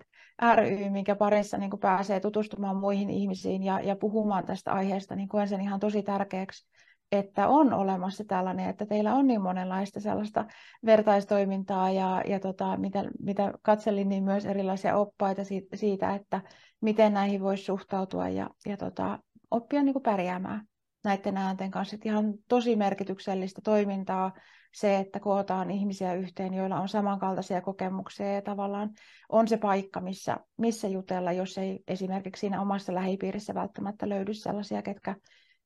ry, 0.56 0.90
minkä 0.90 1.16
parissa 1.16 1.58
niin 1.58 1.70
kuin 1.70 1.80
pääsee 1.80 2.20
tutustumaan 2.20 2.78
muihin 2.78 3.10
ihmisiin 3.10 3.64
ja, 3.64 3.80
ja 3.80 3.96
puhumaan 3.96 4.46
tästä 4.46 4.74
aiheesta, 4.74 5.16
niin 5.16 5.28
koen 5.30 5.48
sen 5.48 5.62
ihan 5.62 5.80
tosi 5.80 6.04
tärkeäksi 6.04 6.68
että 7.12 7.48
on 7.48 7.74
olemassa 7.74 8.24
tällainen, 8.28 8.70
että 8.70 8.86
teillä 8.86 9.14
on 9.14 9.28
niin 9.28 9.42
monenlaista 9.42 10.00
sellaista 10.00 10.46
vertaistoimintaa 10.86 11.92
ja, 11.92 12.24
ja 12.28 12.40
tota, 12.40 12.78
mitä, 12.78 13.04
mitä 13.20 13.54
katselin, 13.62 14.10
niin 14.10 14.24
myös 14.24 14.46
erilaisia 14.46 14.98
oppaita 14.98 15.42
siitä, 15.76 16.16
että 16.16 16.42
miten 16.82 17.14
näihin 17.14 17.42
voisi 17.42 17.64
suhtautua 17.64 18.30
ja, 18.30 18.50
ja 18.66 18.78
tota, 18.78 19.20
oppia 19.52 19.84
niin 19.84 19.94
kuin 19.94 20.04
pärjäämään 20.04 20.68
näiden 21.04 21.38
äänten 21.38 21.72
kanssa. 21.72 21.96
Että 21.96 22.10
ihan 22.10 22.34
tosi 22.50 22.76
merkityksellistä 22.76 23.62
toimintaa 23.64 24.32
se, 24.74 24.98
että 24.98 25.20
kootaan 25.20 25.72
ihmisiä 25.72 26.14
yhteen, 26.14 26.54
joilla 26.54 26.80
on 26.80 26.90
samankaltaisia 26.90 27.62
kokemuksia 27.62 28.34
ja 28.34 28.42
tavallaan 28.42 28.90
on 29.30 29.48
se 29.48 29.58
paikka, 29.58 30.02
missä, 30.02 30.38
missä 30.58 30.88
jutella, 30.88 31.32
jos 31.32 31.58
ei 31.58 31.80
esimerkiksi 31.88 32.40
siinä 32.40 32.62
omassa 32.62 32.94
lähipiirissä 32.94 33.54
välttämättä 33.54 34.10
löydy 34.10 34.34
sellaisia, 34.34 34.82
ketkä, 34.82 35.16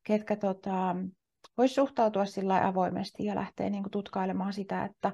ketkä 0.03 0.35
tota, 0.35 0.95
voisi 1.57 1.73
suhtautua 1.73 2.25
sillä 2.25 2.67
avoimesti 2.67 3.25
ja 3.25 3.35
lähteä 3.35 3.69
niin 3.69 3.83
kuin 3.83 3.91
tutkailemaan 3.91 4.53
sitä, 4.53 4.85
että 4.85 5.11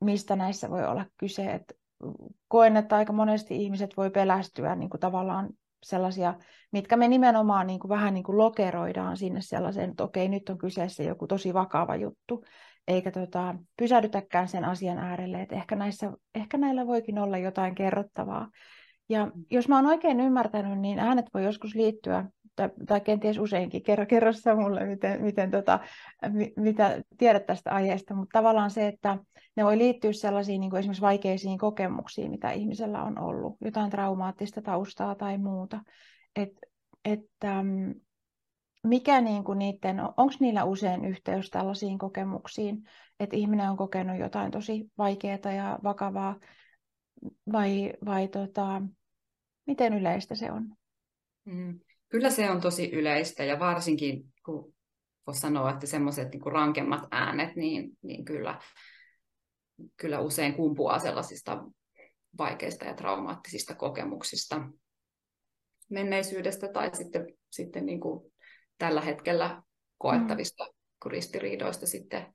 mistä 0.00 0.36
näissä 0.36 0.70
voi 0.70 0.84
olla 0.84 1.06
kyse. 1.16 1.52
Et 1.52 1.72
koen, 2.48 2.76
että 2.76 2.96
aika 2.96 3.12
monesti 3.12 3.56
ihmiset 3.56 3.96
voi 3.96 4.10
pelästyä 4.10 4.74
niin 4.74 4.90
kuin 4.90 5.00
tavallaan 5.00 5.48
sellaisia, 5.82 6.34
mitkä 6.72 6.96
me 6.96 7.08
nimenomaan 7.08 7.66
niin 7.66 7.80
kuin 7.80 7.88
vähän 7.88 8.14
niin 8.14 8.24
kuin 8.24 8.38
lokeroidaan 8.38 9.16
sinne 9.16 9.40
sellaiseen, 9.40 9.90
että 9.90 10.04
okei, 10.04 10.28
nyt 10.28 10.48
on 10.48 10.58
kyseessä 10.58 11.02
joku 11.02 11.26
tosi 11.26 11.54
vakava 11.54 11.96
juttu, 11.96 12.44
eikä 12.88 13.10
tota, 13.10 13.54
pysähdytäkään 13.76 14.48
sen 14.48 14.64
asian 14.64 14.98
äärelle, 14.98 15.42
että 15.42 15.54
ehkä, 15.54 15.76
näissä, 15.76 16.12
ehkä 16.34 16.58
näillä 16.58 16.86
voikin 16.86 17.18
olla 17.18 17.38
jotain 17.38 17.74
kerrottavaa. 17.74 18.48
Ja 19.08 19.30
jos 19.50 19.68
mä 19.68 19.76
oon 19.76 19.86
oikein 19.86 20.20
ymmärtänyt, 20.20 20.78
niin 20.78 20.98
äänet 20.98 21.26
voi 21.34 21.44
joskus 21.44 21.74
liittyä 21.74 22.24
tai, 22.86 23.00
kenties 23.00 23.38
useinkin, 23.38 23.82
kerro, 23.82 24.06
kerro 24.06 24.32
sä 24.32 24.54
mulle, 24.54 24.86
miten, 24.86 25.22
miten 25.22 25.50
tota, 25.50 25.80
mitä 26.56 27.02
tiedät 27.18 27.46
tästä 27.46 27.70
aiheesta, 27.70 28.14
mutta 28.14 28.38
tavallaan 28.38 28.70
se, 28.70 28.86
että 28.86 29.18
ne 29.56 29.64
voi 29.64 29.78
liittyä 29.78 30.12
sellaisiin 30.12 30.60
niin 30.60 30.70
kuin 30.70 30.80
esimerkiksi 30.80 31.02
vaikeisiin 31.02 31.58
kokemuksiin, 31.58 32.30
mitä 32.30 32.50
ihmisellä 32.50 33.02
on 33.02 33.18
ollut, 33.18 33.56
jotain 33.60 33.90
traumaattista 33.90 34.62
taustaa 34.62 35.14
tai 35.14 35.38
muuta, 35.38 35.80
Et, 36.36 36.52
että 37.04 37.64
mikä 38.84 39.20
niin 39.20 39.44
kuin 39.44 39.58
niiden, 39.58 40.00
onko 40.00 40.34
niillä 40.40 40.64
usein 40.64 41.04
yhteys 41.04 41.50
tällaisiin 41.50 41.98
kokemuksiin, 41.98 42.84
että 43.20 43.36
ihminen 43.36 43.70
on 43.70 43.76
kokenut 43.76 44.18
jotain 44.18 44.50
tosi 44.50 44.90
vaikeaa 44.98 45.52
ja 45.56 45.78
vakavaa, 45.84 46.36
vai, 47.52 47.92
vai 48.04 48.28
tota, 48.28 48.82
miten 49.66 49.94
yleistä 49.94 50.34
se 50.34 50.52
on? 50.52 50.76
Mm. 51.44 51.80
Kyllä 52.12 52.30
se 52.30 52.50
on 52.50 52.60
tosi 52.60 52.90
yleistä 52.90 53.44
ja 53.44 53.58
varsinkin 53.58 54.24
kun 54.44 54.74
voisi 55.26 55.40
sanoa, 55.40 55.70
että 55.70 55.86
semmoiset 55.86 56.32
niin 56.32 56.52
rankemmat 56.52 57.00
äänet, 57.10 57.56
niin, 57.56 57.90
niin 58.02 58.24
kyllä, 58.24 58.60
kyllä 59.96 60.20
usein 60.20 60.54
kumpuaa 60.54 60.98
sellaisista 60.98 61.64
vaikeista 62.38 62.84
ja 62.84 62.94
traumaattisista 62.94 63.74
kokemuksista 63.74 64.68
menneisyydestä 65.90 66.68
tai 66.68 66.96
sitten, 66.96 67.26
sitten 67.50 67.86
niin 67.86 68.00
kuin 68.00 68.32
tällä 68.78 69.00
hetkellä 69.00 69.62
koettavista 69.98 70.64
mm. 70.64 71.10
ristiriidoista 71.10 71.86
sitten, 71.86 72.34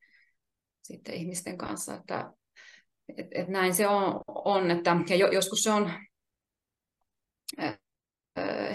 sitten 0.82 1.16
ihmisten 1.16 1.58
kanssa. 1.58 1.96
Että, 1.96 2.34
et, 3.18 3.28
et 3.32 3.48
näin 3.48 3.74
se 3.74 3.88
on, 3.88 4.22
on 4.28 4.72
että, 4.72 4.96
ja 5.10 5.16
joskus 5.16 5.64
se 5.64 5.72
on 5.72 5.92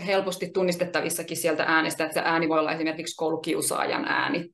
helposti 0.06 0.50
tunnistettavissakin 0.54 1.37
sieltä 1.37 1.64
äänestä, 1.64 2.04
että 2.04 2.14
se 2.14 2.21
ääni 2.25 2.49
voi 2.49 2.59
olla 2.59 2.73
esimerkiksi 2.73 3.16
koulukiusaajan 3.16 4.04
ääni, 4.04 4.50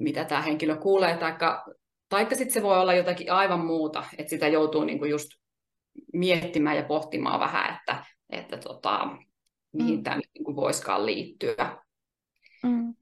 mitä 0.00 0.24
tämä 0.24 0.42
henkilö 0.42 0.76
kuulee, 0.76 1.16
taikka, 1.16 1.64
taikka 2.08 2.34
sitten 2.34 2.54
se 2.54 2.62
voi 2.62 2.78
olla 2.78 2.94
jotakin 2.94 3.32
aivan 3.32 3.60
muuta, 3.60 4.04
että 4.18 4.30
sitä 4.30 4.48
joutuu 4.48 4.84
niinku 4.84 5.04
just 5.04 5.28
miettimään 6.12 6.76
ja 6.76 6.82
pohtimaan 6.82 7.40
vähän, 7.40 7.76
että, 7.76 8.04
että 8.30 8.56
tota, 8.56 9.08
mihin 9.72 9.96
mm. 9.96 10.02
tämä 10.02 10.20
niinku 10.34 10.56
voisikaan 10.56 11.06
liittyä. 11.06 11.78
Mm. 12.62 12.94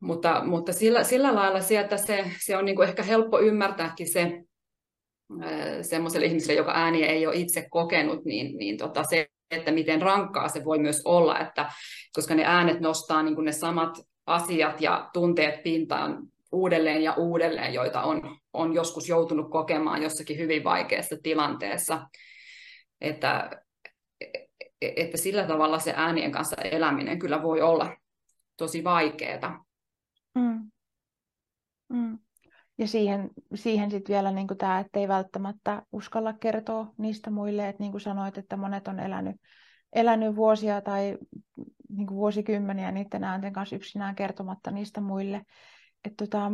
Mutta, 0.00 0.44
mutta 0.44 0.72
sillä, 0.72 1.04
sillä 1.04 1.34
lailla 1.34 1.60
sieltä 1.60 1.96
se, 1.96 2.30
se 2.40 2.56
on 2.56 2.64
niinku 2.64 2.82
ehkä 2.82 3.02
helppo 3.02 3.40
ymmärtääkin 3.40 4.12
se, 4.12 4.44
semmoiselle 5.82 6.26
ihmiselle, 6.26 6.58
joka 6.58 6.72
ääniä 6.74 7.06
ei 7.06 7.26
ole 7.26 7.36
itse 7.36 7.66
kokenut, 7.70 8.24
niin, 8.24 8.56
niin 8.56 8.78
tota 8.78 9.02
se, 9.10 9.26
että 9.50 9.72
miten 9.72 10.02
rankkaa 10.02 10.48
se 10.48 10.64
voi 10.64 10.78
myös 10.78 11.02
olla, 11.04 11.38
että, 11.38 11.72
koska 12.12 12.34
ne 12.34 12.44
äänet 12.44 12.80
nostaa 12.80 13.22
niin 13.22 13.34
kuin 13.34 13.44
ne 13.44 13.52
samat 13.52 13.98
asiat 14.26 14.80
ja 14.80 15.10
tunteet 15.12 15.62
pintaan 15.62 16.22
uudelleen 16.52 17.02
ja 17.02 17.14
uudelleen, 17.14 17.74
joita 17.74 18.02
on, 18.02 18.38
on 18.52 18.72
joskus 18.72 19.08
joutunut 19.08 19.50
kokemaan 19.50 20.02
jossakin 20.02 20.38
hyvin 20.38 20.64
vaikeassa 20.64 21.16
tilanteessa. 21.22 22.06
Että, 23.00 23.50
että 24.80 25.16
sillä 25.16 25.46
tavalla 25.46 25.78
se 25.78 25.94
äänien 25.96 26.32
kanssa 26.32 26.56
eläminen 26.62 27.18
kyllä 27.18 27.42
voi 27.42 27.60
olla 27.60 27.96
tosi 28.56 28.84
vaikeaa. 28.84 29.64
Mm. 30.34 30.70
Mm. 31.88 32.18
Ja 32.78 32.88
siihen, 32.88 33.30
siihen 33.54 33.90
sitten 33.90 34.12
vielä 34.12 34.30
niin 34.30 34.46
tämä, 34.58 34.80
että 34.80 35.00
ei 35.00 35.08
välttämättä 35.08 35.82
uskalla 35.92 36.32
kertoa 36.32 36.92
niistä 36.98 37.30
muille, 37.30 37.68
että 37.68 37.82
niin 37.82 37.92
kuin 37.92 38.00
sanoit, 38.00 38.38
että 38.38 38.56
monet 38.56 38.88
on 38.88 39.00
elänyt, 39.00 39.36
elänyt 39.92 40.36
vuosia 40.36 40.80
tai 40.80 41.18
niin 41.88 42.06
kuin 42.06 42.16
vuosikymmeniä 42.16 42.92
niiden 42.92 43.24
äänten 43.24 43.52
kanssa 43.52 43.76
yksinään 43.76 44.14
kertomatta 44.14 44.70
niistä 44.70 45.00
muille. 45.00 45.42
Että 46.04 46.26
tota, 46.26 46.52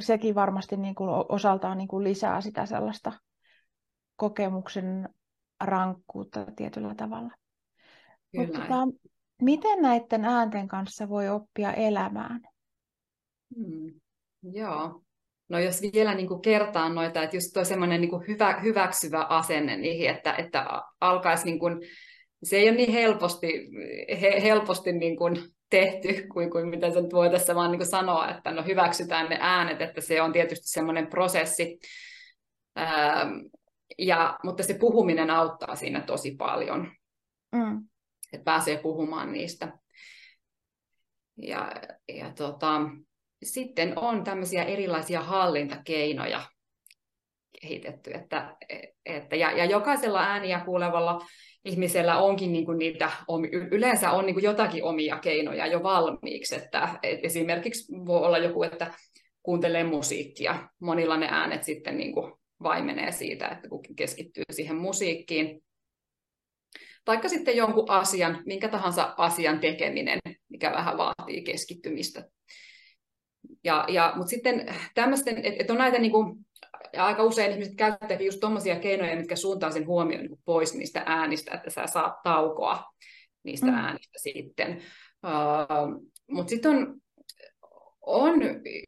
sekin 0.00 0.34
varmasti 0.34 0.76
niin 0.76 0.94
kuin 0.94 1.10
osaltaan 1.28 1.78
niin 1.78 1.88
kuin 1.88 2.04
lisää 2.04 2.40
sitä 2.40 2.66
sellaista 2.66 3.12
kokemuksen 4.16 5.08
rankkuutta 5.64 6.46
tietyllä 6.56 6.94
tavalla. 6.94 7.30
Mutta 8.36 8.60
tota, 8.60 8.88
miten 9.42 9.82
näiden 9.82 10.24
äänten 10.24 10.68
kanssa 10.68 11.08
voi 11.08 11.28
oppia 11.28 11.72
elämään? 11.72 12.40
Hmm. 13.56 14.00
Joo. 14.52 15.02
No 15.48 15.58
jos 15.58 15.82
vielä 15.92 16.14
niin 16.14 16.28
kuin 16.28 16.42
kertaan 16.42 16.94
noita, 16.94 17.22
että 17.22 17.36
just 17.36 17.52
tuo 17.52 17.64
semmoinen 17.64 18.00
niin 18.00 18.26
hyvä, 18.28 18.60
hyväksyvä 18.60 19.22
asenne 19.22 19.76
niihin, 19.76 20.10
että, 20.10 20.32
että 20.32 20.82
alkaisi 21.00 21.44
niin 21.44 21.58
kuin, 21.58 21.80
se 22.42 22.56
ei 22.56 22.68
ole 22.68 22.76
niin 22.76 22.92
helposti, 22.92 23.68
he, 24.20 24.42
helposti 24.42 24.92
niin 24.92 25.16
kuin 25.16 25.36
tehty 25.70 26.26
kuin, 26.32 26.50
kuin 26.50 26.68
mitä 26.68 26.90
se 26.90 27.00
nyt 27.00 27.12
voi 27.12 27.30
tässä 27.30 27.54
vaan 27.54 27.70
niin 27.70 27.78
kuin 27.78 27.88
sanoa, 27.88 28.30
että 28.30 28.50
no 28.50 28.62
hyväksytään 28.62 29.30
ne 29.30 29.38
äänet, 29.40 29.80
että 29.80 30.00
se 30.00 30.22
on 30.22 30.32
tietysti 30.32 30.68
semmoinen 30.68 31.06
prosessi. 31.06 31.78
Ähm, 32.78 33.32
ja, 33.98 34.38
mutta 34.44 34.62
se 34.62 34.74
puhuminen 34.74 35.30
auttaa 35.30 35.76
siinä 35.76 36.00
tosi 36.00 36.34
paljon, 36.36 36.92
mm. 37.52 37.88
että 38.32 38.44
pääsee 38.44 38.76
puhumaan 38.76 39.32
niistä. 39.32 39.78
Ja, 41.36 41.72
ja 42.08 42.32
tota, 42.32 42.80
sitten 43.42 43.92
on 43.98 44.24
tämmöisiä 44.24 44.64
erilaisia 44.64 45.22
hallintakeinoja 45.22 46.42
kehitetty, 47.60 48.10
että, 48.14 48.56
että 49.06 49.36
ja, 49.36 49.50
ja 49.50 49.64
jokaisella 49.64 50.22
ääniä 50.22 50.60
kuulevalla 50.60 51.20
ihmisellä 51.64 52.18
onkin 52.18 52.52
niin 52.52 52.64
kuin 52.64 52.78
niitä, 52.78 53.10
yleensä 53.70 54.10
on 54.10 54.26
niin 54.26 54.34
kuin 54.34 54.44
jotakin 54.44 54.84
omia 54.84 55.18
keinoja 55.18 55.66
jo 55.66 55.82
valmiiksi, 55.82 56.54
että 56.54 56.98
esimerkiksi 57.02 57.92
voi 58.06 58.26
olla 58.26 58.38
joku, 58.38 58.62
että 58.62 58.94
kuuntelee 59.42 59.84
musiikkia, 59.84 60.68
monilla 60.80 61.16
ne 61.16 61.28
äänet 61.30 61.64
sitten 61.64 61.98
niin 61.98 62.12
kuin 62.12 62.32
vaimenee 62.62 63.12
siitä, 63.12 63.48
että 63.48 63.68
kun 63.68 63.82
keskittyy 63.96 64.44
siihen 64.50 64.76
musiikkiin, 64.76 65.62
taikka 67.04 67.28
sitten 67.28 67.56
jonkun 67.56 67.90
asian, 67.90 68.42
minkä 68.46 68.68
tahansa 68.68 69.14
asian 69.16 69.60
tekeminen, 69.60 70.18
mikä 70.48 70.72
vähän 70.72 70.98
vaatii 70.98 71.42
keskittymistä 71.42 72.24
ja, 73.64 73.84
ja, 73.88 74.12
mutta 74.16 74.30
sitten 74.30 74.66
tämmöisten, 74.94 75.38
että 75.38 75.62
et 75.62 75.70
on 75.70 75.78
näitä 75.78 75.98
niin 75.98 76.12
kuin, 76.12 76.46
ja 76.92 77.06
aika 77.06 77.22
usein 77.22 77.52
ihmiset 77.52 77.74
käyttävät 77.76 78.20
just 78.20 78.40
tuommoisia 78.40 78.76
keinoja, 78.76 79.16
mitkä 79.16 79.36
suuntaa 79.36 79.70
sen 79.70 79.86
huomioon 79.86 80.24
niin 80.24 80.38
pois 80.44 80.74
niistä 80.74 81.02
äänistä, 81.06 81.54
että 81.54 81.70
sä 81.70 81.86
saat 81.86 82.22
taukoa 82.22 82.84
niistä 83.42 83.66
mm. 83.66 83.74
äänistä 83.74 84.18
sitten. 84.18 84.82
Uh, 85.26 86.10
mutta 86.30 86.50
sitten 86.50 86.70
on, 86.70 87.00
on, 88.00 88.40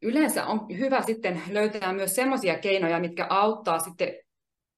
yleensä 0.03 0.47
on 0.47 0.79
hyvä 0.79 1.03
sitten 1.03 1.43
löytää 1.51 1.93
myös 1.93 2.15
semmoisia 2.15 2.59
keinoja, 2.59 3.01
mitkä 3.01 3.27
auttaa 3.31 3.79
sitten 3.79 4.15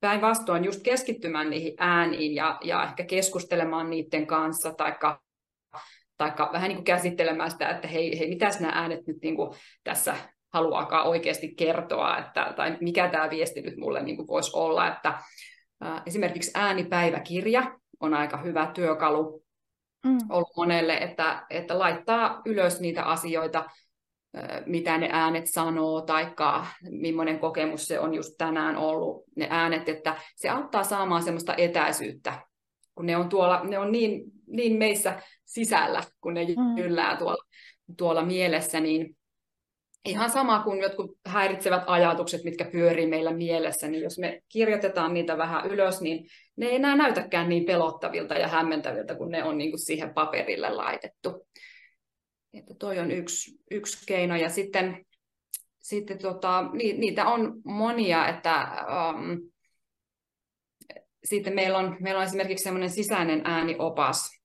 päinvastoin 0.00 0.64
just 0.64 0.82
keskittymään 0.82 1.50
niihin 1.50 1.74
ääniin 1.78 2.34
ja, 2.34 2.58
ja 2.64 2.84
ehkä 2.84 3.04
keskustelemaan 3.04 3.90
niiden 3.90 4.26
kanssa, 4.26 4.72
taikka 4.72 5.20
tai 6.20 6.52
vähän 6.52 6.68
niin 6.68 6.76
kuin 6.76 6.84
käsittelemään 6.84 7.50
sitä, 7.50 7.68
että 7.68 7.88
hei, 7.88 8.18
hei 8.18 8.28
mitäs 8.28 8.60
nämä 8.60 8.72
äänet 8.72 9.06
nyt 9.06 9.16
niin 9.22 9.36
kuin 9.36 9.50
tässä 9.84 10.16
haluaakaan 10.52 11.06
oikeasti 11.06 11.54
kertoa, 11.54 12.18
että, 12.18 12.52
tai 12.56 12.76
mikä 12.80 13.08
tämä 13.08 13.30
viesti 13.30 13.60
nyt 13.60 13.76
mulle 13.76 14.02
niin 14.02 14.16
kuin 14.16 14.28
voisi 14.28 14.50
olla, 14.54 14.88
että 14.88 15.18
ää, 15.80 16.02
esimerkiksi 16.06 16.50
äänipäiväkirja 16.54 17.78
on 18.00 18.14
aika 18.14 18.36
hyvä 18.36 18.70
työkalu 18.74 19.44
mm. 20.04 20.18
ollut 20.28 20.56
monelle, 20.56 20.96
että, 20.96 21.46
että 21.50 21.78
laittaa 21.78 22.42
ylös 22.44 22.80
niitä 22.80 23.02
asioita, 23.02 23.64
mitä 24.66 24.98
ne 24.98 25.08
äänet 25.12 25.46
sanoo, 25.46 26.00
tai 26.02 26.26
millainen 26.90 27.38
kokemus 27.38 27.86
se 27.86 28.00
on 28.00 28.14
just 28.14 28.34
tänään 28.38 28.76
ollut, 28.76 29.24
ne 29.36 29.46
äänet, 29.50 29.88
että 29.88 30.16
se 30.36 30.48
auttaa 30.48 30.84
saamaan 30.84 31.22
semmoista 31.22 31.54
etäisyyttä, 31.54 32.42
kun 32.94 33.06
ne 33.06 33.16
on, 33.16 33.28
tuolla, 33.28 33.64
ne 33.64 33.78
on 33.78 33.92
niin, 33.92 34.22
niin 34.46 34.78
meissä 34.78 35.22
sisällä, 35.52 36.02
kun 36.20 36.34
ne 36.34 36.44
mm. 36.44 36.78
yllää 36.78 37.16
tuolla, 37.16 37.44
tuolla 37.96 38.24
mielessä, 38.24 38.80
niin 38.80 39.16
ihan 40.04 40.30
sama 40.30 40.62
kuin 40.62 40.80
jotkut 40.80 41.18
häiritsevät 41.26 41.82
ajatukset, 41.86 42.44
mitkä 42.44 42.64
pyörii 42.64 43.06
meillä 43.06 43.32
mielessä, 43.32 43.88
niin 43.88 44.02
jos 44.02 44.18
me 44.18 44.40
kirjoitetaan 44.48 45.14
niitä 45.14 45.38
vähän 45.38 45.66
ylös, 45.66 46.00
niin 46.00 46.26
ne 46.56 46.66
ei 46.66 46.74
enää 46.74 46.96
näytäkään 46.96 47.48
niin 47.48 47.64
pelottavilta 47.64 48.34
ja 48.34 48.48
hämmentäviltä, 48.48 49.14
kun 49.14 49.30
ne 49.30 49.44
on 49.44 49.58
niin 49.58 49.70
kuin 49.70 49.80
siihen 49.80 50.14
paperille 50.14 50.70
laitettu. 50.70 51.46
Että 52.54 52.74
toi 52.78 52.98
on 52.98 53.10
yksi, 53.10 53.58
yksi 53.70 54.06
keino. 54.06 54.36
Ja 54.36 54.48
sitten, 54.48 55.06
sitten 55.78 56.18
tota, 56.18 56.64
niitä 56.72 57.26
on 57.26 57.60
monia, 57.64 58.28
että 58.28 58.66
um, 59.10 59.50
sitten 61.24 61.54
meillä 61.54 61.78
on, 61.78 61.96
meillä 62.00 62.18
on 62.18 62.26
esimerkiksi 62.26 62.62
semmoinen 62.62 62.90
sisäinen 62.90 63.42
ääniopas, 63.44 64.39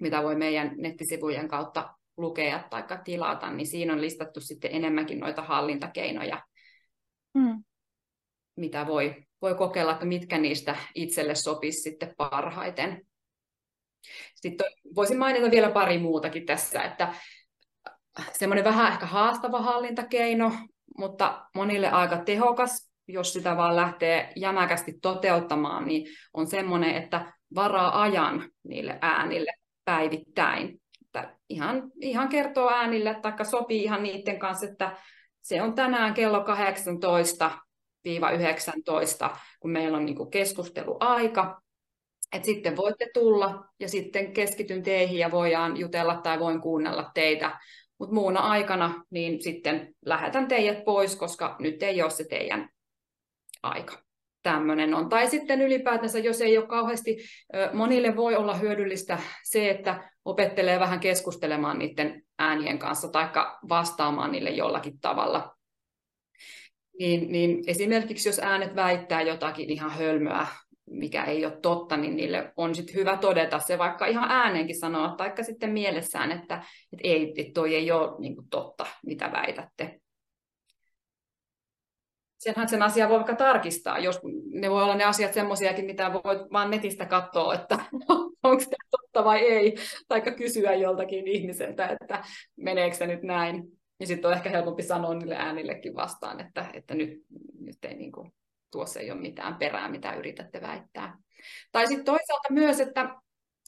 mitä 0.00 0.22
voi 0.22 0.36
meidän 0.36 0.72
nettisivujen 0.76 1.48
kautta 1.48 1.96
lukea 2.16 2.64
tai 2.70 2.84
tilata, 3.04 3.50
niin 3.50 3.66
siinä 3.66 3.92
on 3.92 4.00
listattu 4.00 4.40
sitten 4.40 4.70
enemmänkin 4.74 5.20
noita 5.20 5.42
hallintakeinoja, 5.42 6.42
mm. 7.34 7.64
mitä 8.56 8.86
voi, 8.86 9.24
voi 9.42 9.54
kokeilla, 9.54 9.92
että 9.92 10.04
mitkä 10.04 10.38
niistä 10.38 10.76
itselle 10.94 11.34
sopisi 11.34 11.80
sitten 11.80 12.14
parhaiten. 12.16 13.06
Sitten 14.34 14.66
voisin 14.94 15.18
mainita 15.18 15.50
vielä 15.50 15.70
pari 15.70 15.98
muutakin 15.98 16.46
tässä, 16.46 16.82
että 16.82 17.14
semmoinen 18.32 18.64
vähän 18.64 18.92
ehkä 18.92 19.06
haastava 19.06 19.62
hallintakeino, 19.62 20.52
mutta 20.98 21.46
monille 21.54 21.90
aika 21.90 22.16
tehokas, 22.16 22.90
jos 23.08 23.32
sitä 23.32 23.56
vaan 23.56 23.76
lähtee 23.76 24.32
jämäkästi 24.36 24.92
toteuttamaan, 25.02 25.86
niin 25.86 26.06
on 26.34 26.46
semmoinen, 26.46 26.94
että 26.94 27.32
varaa 27.54 28.02
ajan 28.02 28.50
niille 28.64 28.98
äänille 29.02 29.52
päivittäin. 29.86 30.80
Että 31.04 31.36
ihan, 31.48 31.92
ihan 32.00 32.28
kertoo 32.28 32.70
äänille, 32.70 33.18
tai 33.22 33.44
sopii 33.44 33.82
ihan 33.82 34.02
niiden 34.02 34.38
kanssa, 34.38 34.66
että 34.66 34.96
se 35.42 35.62
on 35.62 35.74
tänään 35.74 36.14
kello 36.14 36.44
18 36.44 37.50
19, 38.34 39.36
kun 39.60 39.70
meillä 39.70 39.96
on 39.96 40.04
niin 40.04 40.30
keskusteluaika, 40.30 41.60
Et 42.32 42.44
sitten 42.44 42.76
voitte 42.76 43.06
tulla 43.14 43.64
ja 43.80 43.88
sitten 43.88 44.32
keskityn 44.32 44.82
teihin 44.82 45.18
ja 45.18 45.30
voidaan 45.30 45.76
jutella 45.76 46.16
tai 46.16 46.40
voin 46.40 46.60
kuunnella 46.60 47.10
teitä. 47.14 47.58
Mutta 47.98 48.14
muuna 48.14 48.40
aikana 48.40 49.04
niin 49.10 49.42
sitten 49.42 49.94
lähetän 50.04 50.48
teidät 50.48 50.84
pois, 50.84 51.16
koska 51.16 51.56
nyt 51.58 51.82
ei 51.82 52.02
ole 52.02 52.10
se 52.10 52.24
teidän 52.24 52.68
aika. 53.62 54.05
Tämmöinen 54.46 54.94
on. 54.94 55.08
Tai 55.08 55.26
sitten 55.26 55.60
ylipäätänsä, 55.60 56.18
jos 56.18 56.40
ei 56.40 56.58
ole 56.58 56.66
kauheasti, 56.66 57.16
monille 57.72 58.16
voi 58.16 58.36
olla 58.36 58.54
hyödyllistä 58.54 59.18
se, 59.44 59.70
että 59.70 60.10
opettelee 60.24 60.80
vähän 60.80 61.00
keskustelemaan 61.00 61.78
niiden 61.78 62.22
äänien 62.38 62.78
kanssa 62.78 63.08
tai 63.08 63.28
vastaamaan 63.68 64.32
niille 64.32 64.50
jollakin 64.50 65.00
tavalla. 65.00 65.56
Niin, 66.98 67.32
niin 67.32 67.64
esimerkiksi 67.66 68.28
jos 68.28 68.38
äänet 68.38 68.76
väittää 68.76 69.22
jotakin 69.22 69.70
ihan 69.70 69.90
hölmöä, 69.90 70.46
mikä 70.90 71.24
ei 71.24 71.44
ole 71.44 71.58
totta, 71.62 71.96
niin 71.96 72.16
niille 72.16 72.52
on 72.56 72.74
sitten 72.74 72.94
hyvä 72.94 73.16
todeta 73.16 73.58
se 73.58 73.78
vaikka 73.78 74.06
ihan 74.06 74.30
ääneenkin 74.30 74.78
sanoa, 74.78 75.14
tai 75.16 75.44
sitten 75.44 75.70
mielessään, 75.70 76.32
että, 76.32 76.54
että 76.92 77.08
ei, 77.08 77.34
että 77.36 77.52
toi 77.54 77.74
ei 77.74 77.90
ole 77.90 78.20
niin 78.20 78.36
totta, 78.50 78.86
mitä 79.06 79.32
väitätte. 79.32 80.00
Senhän 82.46 82.68
sen 82.68 82.82
asian 82.82 83.08
voi 83.08 83.16
vaikka 83.16 83.34
tarkistaa, 83.34 83.98
jos 83.98 84.20
ne 84.50 84.70
voi 84.70 84.82
olla 84.82 84.94
ne 84.94 85.04
asiat 85.04 85.34
semmoisiakin, 85.34 85.84
mitä 85.84 86.12
voit 86.12 86.52
vaan 86.52 86.70
netistä 86.70 87.06
katsoa, 87.06 87.54
että 87.54 87.78
onko 88.42 88.60
se 88.60 88.76
totta 88.90 89.24
vai 89.24 89.40
ei, 89.40 89.76
tai 90.08 90.22
kysyä 90.22 90.74
joltakin 90.74 91.28
ihmiseltä, 91.28 91.96
että 92.00 92.24
meneekö 92.56 92.96
se 92.96 93.06
nyt 93.06 93.22
näin. 93.22 93.62
Ja 94.00 94.06
sitten 94.06 94.28
on 94.28 94.36
ehkä 94.36 94.50
helpompi 94.50 94.82
sanoa 94.82 95.14
niille 95.14 95.36
äänillekin 95.36 95.94
vastaan, 95.94 96.40
että, 96.40 96.66
että 96.74 96.94
nyt, 96.94 97.10
nyt 97.60 97.84
ei 97.84 97.94
niin 97.94 98.12
kuin, 98.12 98.32
tuossa 98.70 99.00
ei 99.00 99.10
ole 99.10 99.20
mitään 99.20 99.54
perää, 99.54 99.88
mitä 99.88 100.14
yritätte 100.14 100.60
väittää. 100.60 101.18
Tai 101.72 101.86
sitten 101.86 102.04
toisaalta 102.04 102.48
myös, 102.52 102.80
että 102.80 103.14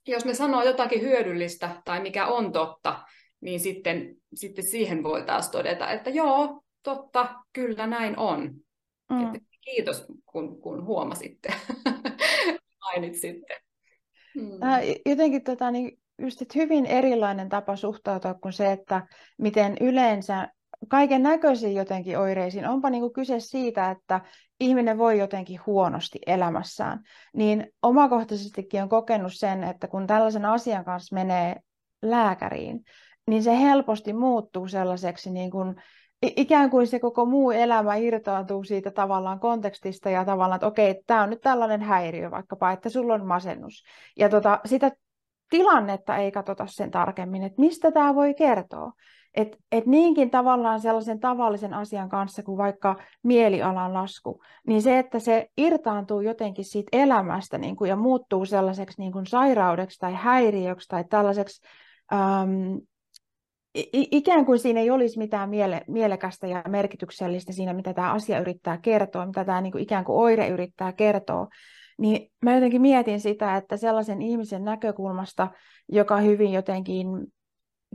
jos 0.06 0.24
me 0.24 0.34
sanoo 0.34 0.62
jotakin 0.62 1.02
hyödyllistä 1.02 1.82
tai 1.84 2.00
mikä 2.00 2.26
on 2.26 2.52
totta, 2.52 3.02
niin 3.40 3.60
sitten, 3.60 4.16
sitten 4.34 4.64
siihen 4.64 5.02
voi 5.02 5.22
taas 5.22 5.50
todeta, 5.50 5.90
että 5.90 6.10
joo, 6.10 6.62
totta, 6.82 7.34
kyllä 7.52 7.86
näin 7.86 8.18
on. 8.18 8.54
Mm. 9.10 9.26
Että 9.26 9.38
kiitos, 9.60 10.06
kun, 10.26 10.60
kun 10.60 10.84
huomasitte, 10.86 11.54
mainitsitte. 12.84 13.60
Mm. 14.36 14.50
Jotenkin 15.06 15.44
tota, 15.44 15.70
niin 15.70 15.98
just, 16.18 16.42
että 16.42 16.58
hyvin 16.58 16.86
erilainen 16.86 17.48
tapa 17.48 17.76
suhtautua 17.76 18.34
kuin 18.34 18.52
se, 18.52 18.72
että 18.72 19.06
miten 19.38 19.76
yleensä 19.80 20.48
kaiken 20.88 21.22
näköisiin 21.22 21.74
jotenkin 21.74 22.18
oireisiin, 22.18 22.68
onpa 22.68 22.90
niin 22.90 23.00
kuin 23.00 23.12
kyse 23.12 23.40
siitä, 23.40 23.90
että 23.90 24.20
ihminen 24.60 24.98
voi 24.98 25.18
jotenkin 25.18 25.60
huonosti 25.66 26.18
elämässään, 26.26 27.00
niin 27.36 27.66
omakohtaisestikin 27.82 28.82
on 28.82 28.88
kokenut 28.88 29.32
sen, 29.34 29.64
että 29.64 29.88
kun 29.88 30.06
tällaisen 30.06 30.44
asian 30.44 30.84
kanssa 30.84 31.14
menee 31.14 31.56
lääkäriin, 32.02 32.84
niin 33.26 33.42
se 33.42 33.58
helposti 33.58 34.12
muuttuu 34.12 34.68
sellaiseksi 34.68 35.30
niin 35.30 35.50
kuin, 35.50 35.74
ikään 36.22 36.70
kuin 36.70 36.86
se 36.86 36.98
koko 36.98 37.26
muu 37.26 37.50
elämä 37.50 37.94
irtaantuu 37.94 38.64
siitä 38.64 38.90
tavallaan 38.90 39.40
kontekstista 39.40 40.10
ja 40.10 40.24
tavallaan, 40.24 40.56
että 40.56 40.66
okei, 40.66 41.02
tämä 41.06 41.22
on 41.22 41.30
nyt 41.30 41.40
tällainen 41.40 41.82
häiriö 41.82 42.30
vaikkapa, 42.30 42.72
että 42.72 42.88
sulla 42.88 43.14
on 43.14 43.26
masennus. 43.26 43.84
Ja 44.16 44.28
tota, 44.28 44.60
sitä 44.64 44.90
tilannetta 45.50 46.16
ei 46.16 46.32
katsota 46.32 46.66
sen 46.66 46.90
tarkemmin, 46.90 47.42
että 47.42 47.60
mistä 47.60 47.92
tämä 47.92 48.14
voi 48.14 48.34
kertoa. 48.34 48.92
Et, 49.34 49.56
et 49.72 49.86
niinkin 49.86 50.30
tavallaan 50.30 50.80
sellaisen 50.80 51.20
tavallisen 51.20 51.74
asian 51.74 52.08
kanssa 52.08 52.42
kuin 52.42 52.58
vaikka 52.58 52.96
mielialan 53.22 53.94
lasku, 53.94 54.42
niin 54.66 54.82
se, 54.82 54.98
että 54.98 55.18
se 55.18 55.48
irtaantuu 55.56 56.20
jotenkin 56.20 56.64
siitä 56.64 56.88
elämästä 56.92 57.58
niin 57.58 57.76
kuin, 57.76 57.88
ja 57.88 57.96
muuttuu 57.96 58.44
sellaiseksi 58.44 59.00
niin 59.00 59.12
kuin 59.12 59.26
sairaudeksi 59.26 59.98
tai 59.98 60.14
häiriöksi 60.14 60.88
tai 60.88 61.04
tällaiseksi 61.04 61.62
äm, 62.12 62.80
ikään 63.92 64.46
kuin 64.46 64.58
siinä 64.58 64.80
ei 64.80 64.90
olisi 64.90 65.18
mitään 65.18 65.50
miele, 65.50 65.82
mielekästä 65.88 66.46
ja 66.46 66.62
merkityksellistä 66.68 67.52
siinä, 67.52 67.72
mitä 67.72 67.94
tämä 67.94 68.12
asia 68.12 68.40
yrittää 68.40 68.78
kertoa, 68.78 69.26
mitä 69.26 69.44
tämä 69.44 69.60
niin 69.60 69.72
kuin 69.72 69.82
ikään 69.82 70.04
kuin 70.04 70.18
oire 70.18 70.48
yrittää 70.48 70.92
kertoa, 70.92 71.46
niin 71.98 72.32
mä 72.42 72.54
jotenkin 72.54 72.80
mietin 72.80 73.20
sitä, 73.20 73.56
että 73.56 73.76
sellaisen 73.76 74.22
ihmisen 74.22 74.64
näkökulmasta, 74.64 75.48
joka 75.88 76.16
hyvin 76.16 76.52
jotenkin 76.52 77.06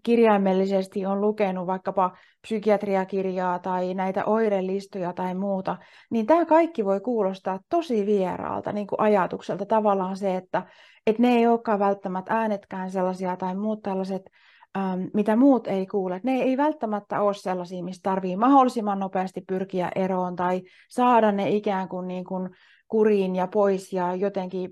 kirjaimellisesti 0.04 1.06
on 1.06 1.22
lukenut 1.22 1.68
vaikkapa 1.68 2.18
psykiatriakirjaa 2.42 3.60
tai 3.60 3.94
näitä 3.94 4.26
oirelistoja 4.26 5.14
tai 5.14 5.36
muuta, 5.36 5.78
niin 6.10 6.26
tämä 6.26 6.46
kaikki 6.46 6.86
voi 6.86 7.00
kuulostaa 7.00 7.60
tosi 7.70 8.06
vieraalta 8.06 8.72
niin 8.72 8.88
kuin 8.88 9.02
ajatukselta. 9.02 9.66
Tavallaan 9.66 10.18
se, 10.18 10.36
että, 10.36 10.64
että 11.08 11.22
ne 11.22 11.36
ei 11.36 11.48
olekaan 11.48 11.80
välttämättä 11.80 12.34
äänetkään 12.34 12.92
sellaisia 12.92 13.38
tai 13.38 13.56
muut 13.56 13.82
tällaiset, 13.82 14.22
ähm, 14.78 15.04
mitä 15.14 15.36
muut 15.36 15.68
ei 15.68 15.86
kuule. 15.86 16.22
Ne 16.24 16.42
ei 16.42 16.58
välttämättä 16.58 17.22
ole 17.22 17.34
sellaisia, 17.34 17.84
mistä 17.84 18.10
tarvii 18.10 18.36
mahdollisimman 18.36 19.00
nopeasti 19.00 19.42
pyrkiä 19.48 19.92
eroon 19.96 20.36
tai 20.36 20.62
saada 20.90 21.32
ne 21.32 21.50
ikään 21.50 21.90
kuin, 21.90 22.08
niin 22.08 22.24
kuin 22.24 22.50
kuriin 22.88 23.36
ja 23.36 23.48
pois 23.48 23.94
ja 23.94 24.16
jotenkin 24.16 24.70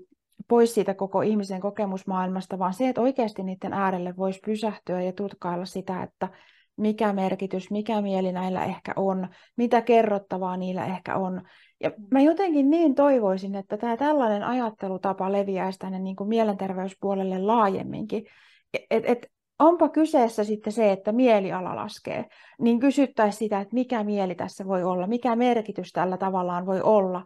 pois 0.48 0.74
siitä 0.74 0.94
koko 0.94 1.22
ihmisen 1.22 1.60
kokemusmaailmasta, 1.60 2.58
vaan 2.58 2.74
se, 2.74 2.88
että 2.88 3.00
oikeasti 3.00 3.42
niiden 3.42 3.72
äärelle 3.72 4.16
voisi 4.16 4.40
pysähtyä 4.46 5.02
ja 5.02 5.12
tutkailla 5.12 5.64
sitä, 5.64 6.02
että 6.02 6.28
mikä 6.76 7.12
merkitys, 7.12 7.70
mikä 7.70 8.00
mieli 8.00 8.32
näillä 8.32 8.64
ehkä 8.64 8.92
on, 8.96 9.28
mitä 9.56 9.80
kerrottavaa 9.82 10.56
niillä 10.56 10.86
ehkä 10.86 11.16
on. 11.16 11.42
Ja 11.80 11.90
mä 12.10 12.20
jotenkin 12.20 12.70
niin 12.70 12.94
toivoisin, 12.94 13.54
että 13.54 13.76
tämä 13.76 13.96
tällainen 13.96 14.44
ajattelutapa 14.44 15.32
leviäisi 15.32 15.78
tänne 15.78 15.98
niin 15.98 16.16
kuin 16.16 16.28
mielenterveyspuolelle 16.28 17.38
laajemminkin. 17.38 18.26
Et, 18.90 19.04
et, 19.06 19.26
onpa 19.58 19.88
kyseessä 19.88 20.44
sitten 20.44 20.72
se, 20.72 20.92
että 20.92 21.12
mieliala 21.12 21.76
laskee, 21.76 22.24
niin 22.60 22.80
kysyttäisiin 22.80 23.38
sitä, 23.38 23.60
että 23.60 23.74
mikä 23.74 24.04
mieli 24.04 24.34
tässä 24.34 24.66
voi 24.66 24.84
olla, 24.84 25.06
mikä 25.06 25.36
merkitys 25.36 25.92
tällä 25.92 26.16
tavallaan 26.16 26.66
voi 26.66 26.80
olla, 26.80 27.24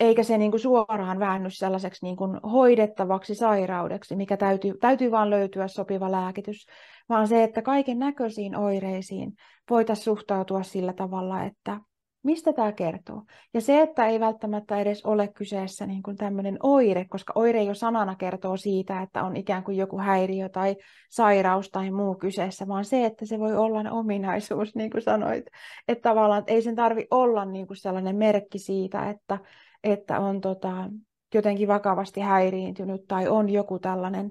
eikä 0.00 0.22
se 0.22 0.38
niin 0.38 0.50
kuin 0.50 0.60
suoraan 0.60 1.18
väänny 1.18 1.50
sellaiseksi 1.50 2.06
niin 2.06 2.16
kuin 2.16 2.40
hoidettavaksi 2.40 3.34
sairaudeksi, 3.34 4.16
mikä 4.16 4.36
täytyy, 4.36 4.78
täytyy 4.80 5.10
vaan 5.10 5.30
löytyä 5.30 5.68
sopiva 5.68 6.12
lääkitys, 6.12 6.66
vaan 7.08 7.28
se, 7.28 7.42
että 7.44 7.62
kaiken 7.62 7.98
näköisiin 7.98 8.56
oireisiin 8.56 9.32
voitaisiin 9.70 10.04
suhtautua 10.04 10.62
sillä 10.62 10.92
tavalla, 10.92 11.44
että 11.44 11.80
mistä 12.22 12.52
tämä 12.52 12.72
kertoo. 12.72 13.22
Ja 13.54 13.60
se, 13.60 13.82
että 13.82 14.06
ei 14.06 14.20
välttämättä 14.20 14.78
edes 14.78 15.04
ole 15.04 15.28
kyseessä 15.28 15.86
niin 15.86 16.02
kuin 16.02 16.16
tämmöinen 16.16 16.56
oire, 16.62 17.04
koska 17.04 17.32
oire 17.36 17.62
jo 17.62 17.74
sanana 17.74 18.14
kertoo 18.14 18.56
siitä, 18.56 19.02
että 19.02 19.22
on 19.24 19.36
ikään 19.36 19.64
kuin 19.64 19.76
joku 19.76 19.98
häiriö 19.98 20.48
tai 20.48 20.76
sairaus 21.10 21.70
tai 21.70 21.90
muu 21.90 22.14
kyseessä, 22.14 22.68
vaan 22.68 22.84
se, 22.84 23.04
että 23.04 23.26
se 23.26 23.38
voi 23.38 23.56
olla 23.56 23.90
ominaisuus, 23.90 24.74
niin 24.76 24.90
kuin 24.90 25.02
sanoit. 25.02 25.44
Että 25.88 26.08
tavallaan 26.08 26.40
että 26.40 26.52
ei 26.52 26.62
sen 26.62 26.76
tarvi 26.76 27.06
olla 27.10 27.44
niin 27.44 27.66
kuin 27.66 27.76
sellainen 27.76 28.16
merkki 28.16 28.58
siitä, 28.58 29.10
että, 29.10 29.38
että 29.84 30.20
on 30.20 30.40
tota, 30.40 30.90
jotenkin 31.34 31.68
vakavasti 31.68 32.20
häiriintynyt 32.20 33.06
tai 33.08 33.28
on 33.28 33.48
joku 33.48 33.78
tällainen 33.78 34.30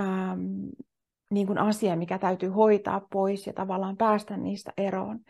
äm, 0.00 0.70
niin 1.30 1.46
kuin 1.46 1.58
asia, 1.58 1.96
mikä 1.96 2.18
täytyy 2.18 2.48
hoitaa 2.48 3.06
pois 3.12 3.46
ja 3.46 3.52
tavallaan 3.52 3.96
päästä 3.96 4.36
niistä 4.36 4.72
eroon. 4.76 5.20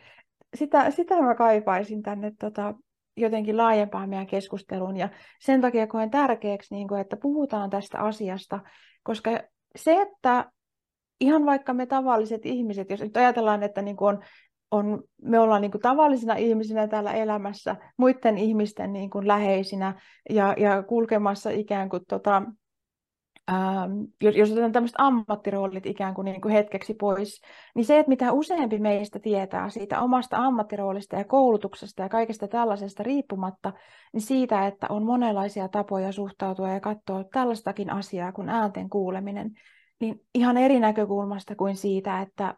Sitä, 0.57 0.91
sitä 0.91 1.23
mä 1.23 1.35
kaipaisin 1.35 2.03
tänne 2.03 2.33
tota, 2.41 2.75
jotenkin 3.17 3.57
laajempaan 3.57 4.09
meidän 4.09 4.27
keskusteluun. 4.27 4.97
Ja 4.97 5.09
sen 5.41 5.61
takia 5.61 5.87
koen 5.87 6.11
tärkeäksi, 6.11 6.75
niin 6.75 6.89
kuin, 6.89 7.01
että 7.01 7.17
puhutaan 7.17 7.71
tästä 7.71 7.99
asiasta, 7.99 8.61
koska 9.03 9.31
se, 9.77 10.03
että 10.03 10.51
ihan 11.21 11.47
vaikka 11.47 11.75
me 11.75 11.87
tavalliset 11.87 12.47
ihmiset, 12.47 12.91
jos 12.91 13.01
nyt 13.01 13.17
ajatellaan, 13.17 13.63
että 13.63 13.83
niin 13.83 13.97
kuin 13.97 14.17
on 14.17 14.25
on, 14.71 15.03
me 15.23 15.39
ollaan 15.39 15.63
niin 15.63 15.71
kuin 15.71 15.83
tavallisina 15.83 16.35
ihmisinä 16.35 16.89
täällä 16.89 17.13
elämässä, 17.13 17.77
muiden 17.97 18.39
ihmisten 18.39 18.93
niin 18.93 19.11
kuin 19.11 19.29
läheisinä 19.29 20.01
ja, 20.31 20.55
ja 20.59 20.83
kulkemassa 20.83 21.51
ikään 21.51 21.89
kuin, 21.89 22.03
tota, 22.09 22.43
ähm, 23.49 23.93
jos, 24.23 24.37
jos 24.37 24.51
otetaan 24.51 24.73
tämmöiset 24.73 24.97
ammattiroolit 24.99 25.87
ikään 25.87 26.15
kuin, 26.15 26.25
niin 26.25 26.41
kuin 26.41 26.53
hetkeksi 26.53 26.95
pois, 26.95 27.41
niin 27.75 27.85
se, 27.85 27.99
että 27.99 28.09
mitä 28.09 28.33
useampi 28.33 28.79
meistä 28.79 29.19
tietää 29.19 29.71
siitä 29.71 30.01
omasta 30.01 30.37
ammattiroolista 30.37 31.17
ja 31.17 31.25
koulutuksesta 31.25 32.03
ja 32.03 32.09
kaikesta 32.09 32.49
tällaisesta 32.49 33.03
riippumatta, 33.03 33.73
niin 34.13 34.23
siitä, 34.23 34.67
että 34.67 34.87
on 34.91 35.05
monenlaisia 35.05 35.69
tapoja 35.69 36.13
suhtautua 36.13 36.69
ja 36.69 36.81
katsoa 36.81 37.25
tällaistakin 37.25 37.93
asiaa 37.93 38.33
kuin 38.33 38.49
äänten 38.49 38.91
kuuleminen, 38.91 39.51
niin 40.01 40.21
ihan 40.35 40.57
eri 40.57 40.81
näkökulmasta 40.81 41.57
kuin 41.57 41.77
siitä, 41.77 42.21
että 42.21 42.55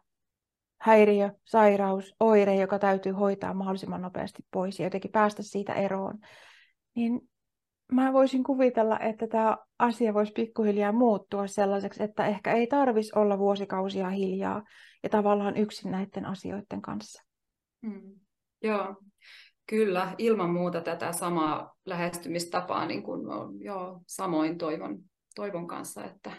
häiriö, 0.80 1.30
sairaus, 1.44 2.14
oire, 2.20 2.54
joka 2.54 2.78
täytyy 2.78 3.12
hoitaa 3.12 3.54
mahdollisimman 3.54 4.02
nopeasti 4.02 4.42
pois 4.50 4.78
ja 4.78 4.86
jotenkin 4.86 5.10
päästä 5.10 5.42
siitä 5.42 5.72
eroon, 5.72 6.18
niin 6.94 7.29
mä 7.90 8.12
voisin 8.12 8.44
kuvitella, 8.44 8.98
että 8.98 9.26
tämä 9.26 9.56
asia 9.78 10.14
voisi 10.14 10.32
pikkuhiljaa 10.32 10.92
muuttua 10.92 11.46
sellaiseksi, 11.46 12.02
että 12.02 12.26
ehkä 12.26 12.52
ei 12.52 12.66
tarvitsisi 12.66 13.18
olla 13.18 13.38
vuosikausia 13.38 14.10
hiljaa 14.10 14.62
ja 15.02 15.08
tavallaan 15.08 15.56
yksin 15.56 15.90
näiden 15.90 16.26
asioiden 16.26 16.82
kanssa. 16.82 17.22
Mm. 17.82 18.20
Joo, 18.62 18.96
kyllä. 19.66 20.14
Ilman 20.18 20.50
muuta 20.50 20.80
tätä 20.80 21.12
samaa 21.12 21.74
lähestymistapaa 21.86 22.86
niin 22.86 23.02
kuin 23.02 23.28
on, 23.28 23.60
joo, 23.60 24.00
samoin 24.06 24.58
toivon, 24.58 24.98
toivon 25.34 25.66
kanssa, 25.66 26.04
että 26.04 26.30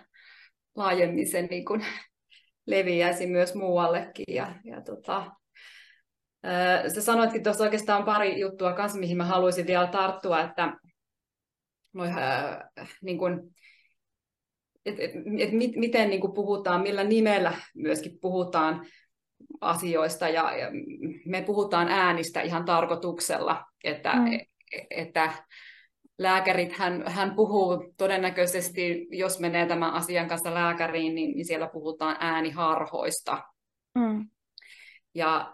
laajemmin 0.75 1.27
se 1.27 1.41
niin 1.41 1.65
kuin 1.65 1.85
leviäisi 2.67 3.27
myös 3.27 3.55
muuallekin. 3.55 4.35
Ja, 4.35 4.55
ja 4.63 4.81
tota, 4.81 5.31
Sä 6.93 7.01
sanoitkin 7.01 7.43
tuossa 7.43 7.63
oikeastaan 7.63 8.03
pari 8.03 8.39
juttua 8.39 8.73
kanssa, 8.73 8.99
mihin 8.99 9.17
mä 9.17 9.25
haluaisin 9.25 9.67
vielä 9.67 9.87
tarttua, 9.87 10.41
että 10.41 10.73
noi, 11.93 12.07
äh, 12.07 12.89
niin 13.01 13.17
kun, 13.17 13.51
et, 14.85 14.99
et, 14.99 15.11
et 15.39 15.51
mit, 15.51 15.75
miten 15.75 16.09
niin 16.09 16.21
kuin 16.21 16.33
puhutaan, 16.33 16.81
millä 16.81 17.03
nimellä 17.03 17.53
myöskin 17.75 18.17
puhutaan 18.21 18.85
asioista 19.61 20.29
ja, 20.29 20.57
ja 20.57 20.67
me 21.25 21.41
puhutaan 21.41 21.87
äänistä 21.87 22.41
ihan 22.41 22.65
tarkoituksella, 22.65 23.65
että, 23.83 24.15
mm. 24.15 24.33
et, 24.33 24.41
että 24.89 25.33
lääkärit, 26.17 26.73
hän, 26.73 27.03
hän 27.07 27.35
puhuu 27.35 27.93
todennäköisesti, 27.97 29.07
jos 29.11 29.39
menee 29.39 29.65
tämän 29.65 29.93
asian 29.93 30.27
kanssa 30.27 30.53
lääkäriin, 30.53 31.15
niin, 31.15 31.35
niin 31.35 31.45
siellä 31.45 31.67
puhutaan 31.67 32.17
ääniharhoista. 32.19 33.43
Mm. 33.95 34.29
Ja 35.15 35.53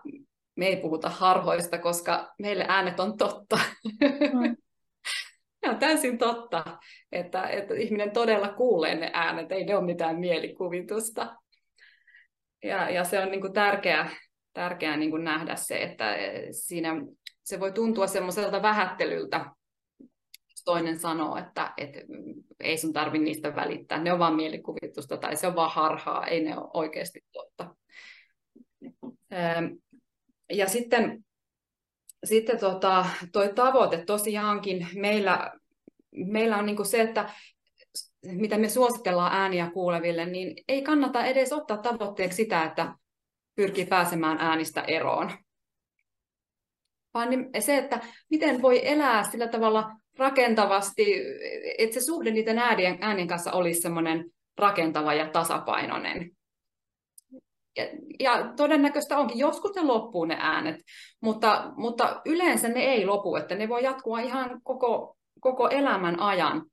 me 0.55 0.67
ei 0.67 0.77
puhuta 0.77 1.09
harhoista, 1.09 1.77
koska 1.77 2.33
meille 2.39 2.65
äänet 2.67 2.99
on 2.99 3.17
totta. 3.17 3.59
Mm. 4.33 4.55
Ja 5.67 5.71
on 5.73 5.79
täysin 5.79 6.17
totta, 6.17 6.63
että, 7.11 7.47
että 7.47 7.73
ihminen 7.73 8.11
todella 8.11 8.49
kuulee 8.49 8.95
ne 8.95 9.11
äänet, 9.13 9.51
ei 9.51 9.65
ne 9.65 9.75
ole 9.75 9.85
mitään 9.85 10.19
mielikuvitusta. 10.19 11.35
Ja, 12.63 12.89
ja 12.89 13.03
se 13.03 13.19
on 13.19 13.31
niin 13.31 13.41
kuin 13.41 13.53
tärkeää, 13.53 14.09
tärkeää 14.53 14.97
niin 14.97 15.11
kuin 15.11 15.23
nähdä 15.23 15.55
se, 15.55 15.77
että 15.77 16.15
siinä 16.51 16.95
se 17.43 17.59
voi 17.59 17.71
tuntua 17.71 18.07
semmoiselta 18.07 18.61
vähättelyltä, 18.61 19.45
jos 20.29 20.63
toinen 20.65 20.99
sanoo, 20.99 21.37
että, 21.37 21.73
että 21.77 21.99
ei 22.59 22.77
sun 22.77 22.93
tarvi 22.93 23.19
niistä 23.19 23.55
välittää, 23.55 23.99
ne 23.99 24.13
on 24.13 24.19
vaan 24.19 24.35
mielikuvitusta 24.35 25.17
tai 25.17 25.35
se 25.35 25.47
on 25.47 25.55
vaan 25.55 25.71
harhaa, 25.71 26.27
ei 26.27 26.43
ne 26.43 26.57
ole 26.57 26.69
oikeasti 26.73 27.19
totta. 27.31 27.75
Ja 30.49 30.67
sitten 30.67 31.25
sitten 32.23 32.59
tota, 32.59 33.05
tavoite 33.55 34.03
tosiaankin 34.05 34.87
meillä, 34.95 35.51
meillä 36.25 36.57
on 36.57 36.65
niin 36.65 36.85
se, 36.85 37.01
että 37.01 37.29
mitä 38.25 38.57
me 38.57 38.69
suositellaan 38.69 39.33
ääniä 39.33 39.71
kuuleville, 39.73 40.25
niin 40.25 40.63
ei 40.67 40.81
kannata 40.81 41.25
edes 41.25 41.53
ottaa 41.53 41.77
tavoitteeksi 41.77 42.35
sitä, 42.35 42.63
että 42.63 42.95
pyrkii 43.55 43.85
pääsemään 43.85 44.37
äänistä 44.37 44.81
eroon. 44.81 45.31
Vaan 47.13 47.29
se, 47.59 47.77
että 47.77 47.99
miten 48.29 48.61
voi 48.61 48.87
elää 48.87 49.23
sillä 49.23 49.47
tavalla 49.47 49.91
rakentavasti, 50.17 51.05
että 51.77 51.93
se 51.93 52.01
suhde 52.01 52.31
niiden 52.31 52.59
äänien, 52.59 52.97
äänien 53.01 53.27
kanssa 53.27 53.51
olisi 53.51 53.81
semmoinen 53.81 54.25
rakentava 54.57 55.13
ja 55.13 55.29
tasapainoinen 55.29 56.37
ja, 57.77 57.87
ja 58.19 58.53
todennäköistä 58.55 59.17
onkin, 59.17 59.39
joskus 59.39 59.75
ne 59.75 59.81
loppuu 59.81 60.25
ne 60.25 60.37
äänet, 60.39 60.75
mutta, 61.21 61.71
mutta 61.75 62.21
yleensä 62.25 62.67
ne 62.67 62.79
ei 62.79 63.05
lopu, 63.05 63.35
että 63.35 63.55
ne 63.55 63.69
voi 63.69 63.83
jatkua 63.83 64.19
ihan 64.19 64.61
koko, 64.63 65.17
koko 65.39 65.69
elämän 65.69 66.19
ajan. 66.19 66.65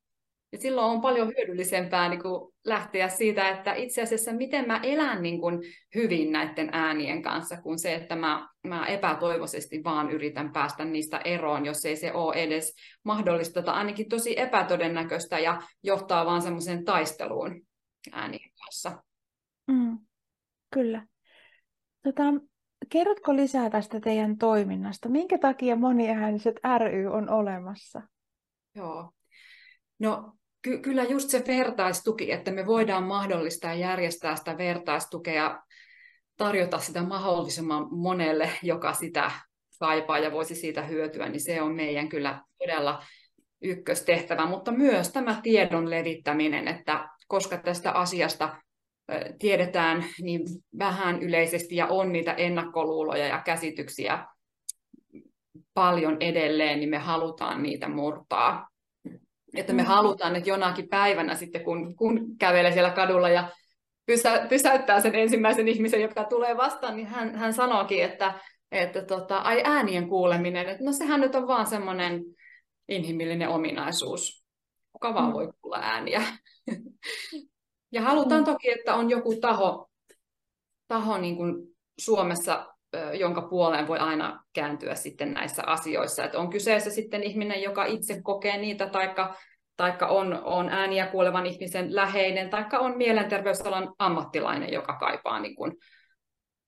Ja 0.52 0.58
silloin 0.58 0.90
on 0.90 1.00
paljon 1.00 1.28
hyödyllisempää 1.28 2.08
niin 2.08 2.22
kuin 2.22 2.54
lähteä 2.64 3.08
siitä, 3.08 3.48
että 3.48 3.74
itse 3.74 4.02
asiassa 4.02 4.32
miten 4.32 4.66
mä 4.66 4.80
elän 4.82 5.22
niin 5.22 5.40
kuin 5.40 5.60
hyvin 5.94 6.32
näiden 6.32 6.68
äänien 6.72 7.22
kanssa, 7.22 7.62
kuin 7.62 7.78
se, 7.78 7.94
että 7.94 8.16
mä, 8.16 8.48
mä 8.66 8.86
epätoivoisesti 8.86 9.84
vaan 9.84 10.10
yritän 10.10 10.52
päästä 10.52 10.84
niistä 10.84 11.18
eroon, 11.18 11.66
jos 11.66 11.84
ei 11.84 11.96
se 11.96 12.12
ole 12.12 12.34
edes 12.34 12.74
mahdollista 13.04 13.62
tai 13.62 13.74
ainakin 13.74 14.08
tosi 14.08 14.40
epätodennäköistä 14.40 15.38
ja 15.38 15.62
johtaa 15.82 16.26
vaan 16.26 16.42
semmoiseen 16.42 16.84
taisteluun 16.84 17.62
äänien 18.12 18.50
kanssa. 18.64 19.02
Mm. 19.66 19.98
Kyllä. 20.70 21.06
Tota, 22.02 22.22
kerrotko 22.88 23.36
lisää 23.36 23.70
tästä 23.70 24.00
teidän 24.00 24.38
toiminnasta? 24.38 25.08
Minkä 25.08 25.38
takia 25.38 25.76
moniääniset 25.76 26.60
ry 26.78 27.06
on 27.06 27.30
olemassa? 27.30 28.02
Joo. 28.74 29.12
No 29.98 30.32
ky- 30.62 30.78
kyllä 30.78 31.04
just 31.04 31.28
se 31.30 31.44
vertaistuki, 31.46 32.32
että 32.32 32.50
me 32.50 32.66
voidaan 32.66 33.04
mahdollistaa 33.04 33.74
ja 33.74 33.78
järjestää 33.88 34.36
sitä 34.36 34.58
vertaistukea, 34.58 35.62
tarjota 36.36 36.78
sitä 36.78 37.02
mahdollisimman 37.02 37.86
monelle, 37.90 38.50
joka 38.62 38.92
sitä 38.92 39.30
kaipaa 39.78 40.18
ja 40.18 40.32
voisi 40.32 40.54
siitä 40.54 40.82
hyötyä, 40.82 41.28
niin 41.28 41.40
se 41.40 41.62
on 41.62 41.74
meidän 41.74 42.08
kyllä 42.08 42.42
todella 42.58 43.02
ykköstehtävä, 43.62 44.46
mutta 44.46 44.72
myös 44.72 45.12
tämä 45.12 45.40
tiedon 45.42 45.90
levittäminen, 45.90 46.68
että 46.68 47.08
koska 47.28 47.56
tästä 47.56 47.92
asiasta 47.92 48.56
tiedetään 49.38 50.04
niin 50.22 50.40
vähän 50.78 51.22
yleisesti 51.22 51.76
ja 51.76 51.86
on 51.86 52.12
niitä 52.12 52.32
ennakkoluuloja 52.32 53.26
ja 53.26 53.42
käsityksiä 53.44 54.26
paljon 55.74 56.16
edelleen, 56.20 56.78
niin 56.80 56.90
me 56.90 56.98
halutaan 56.98 57.62
niitä 57.62 57.88
murtaa. 57.88 58.68
Että 59.56 59.72
me 59.72 59.82
mm. 59.82 59.88
halutaan, 59.88 60.36
että 60.36 60.50
jonakin 60.50 60.88
päivänä 60.88 61.34
sitten, 61.34 61.64
kun, 61.64 61.96
kun 61.96 62.36
kävelee 62.38 62.72
siellä 62.72 62.90
kadulla 62.90 63.28
ja 63.28 63.48
pysä, 64.06 64.46
pysäyttää 64.48 65.00
sen 65.00 65.14
ensimmäisen 65.14 65.68
ihmisen, 65.68 66.02
joka 66.02 66.24
tulee 66.24 66.56
vastaan, 66.56 66.96
niin 66.96 67.06
hän, 67.06 67.34
hän 67.34 67.52
sanookin, 67.52 68.04
että, 68.04 68.34
että 68.72 69.02
tota, 69.02 69.38
ai 69.38 69.62
äänien 69.64 70.08
kuuleminen, 70.08 70.68
että 70.68 70.84
no 70.84 70.92
sehän 70.92 71.20
nyt 71.20 71.34
on 71.34 71.46
vaan 71.46 71.66
semmoinen 71.66 72.24
inhimillinen 72.88 73.48
ominaisuus. 73.48 74.44
Kuka 74.92 75.14
vaan 75.14 75.26
mm. 75.26 75.32
voi 75.32 75.52
kuulla 75.60 75.78
ääniä. 75.82 76.22
Ja 77.92 78.02
halutaan 78.02 78.40
mm. 78.40 78.44
toki, 78.44 78.70
että 78.70 78.94
on 78.94 79.10
joku 79.10 79.34
taho, 79.40 79.90
taho 80.88 81.18
niin 81.18 81.36
kuin 81.36 81.54
Suomessa, 81.98 82.73
jonka 83.12 83.42
puoleen 83.42 83.88
voi 83.88 83.98
aina 83.98 84.44
kääntyä 84.52 84.94
sitten 84.94 85.32
näissä 85.32 85.62
asioissa. 85.66 86.24
Että 86.24 86.38
on 86.38 86.50
kyseessä 86.50 86.90
sitten 86.90 87.22
ihminen, 87.22 87.62
joka 87.62 87.84
itse 87.84 88.22
kokee 88.22 88.58
niitä, 88.58 88.86
taikka, 88.86 89.36
taikka 89.76 90.06
on, 90.06 90.40
on 90.44 90.68
ääniä 90.68 91.06
kuulevan 91.06 91.46
ihmisen 91.46 91.94
läheinen, 91.94 92.50
taikka 92.50 92.78
on 92.78 92.96
mielenterveysalan 92.96 93.94
ammattilainen, 93.98 94.72
joka 94.72 94.98
kaipaa 94.98 95.40
niin 95.40 95.56
kuin 95.56 95.72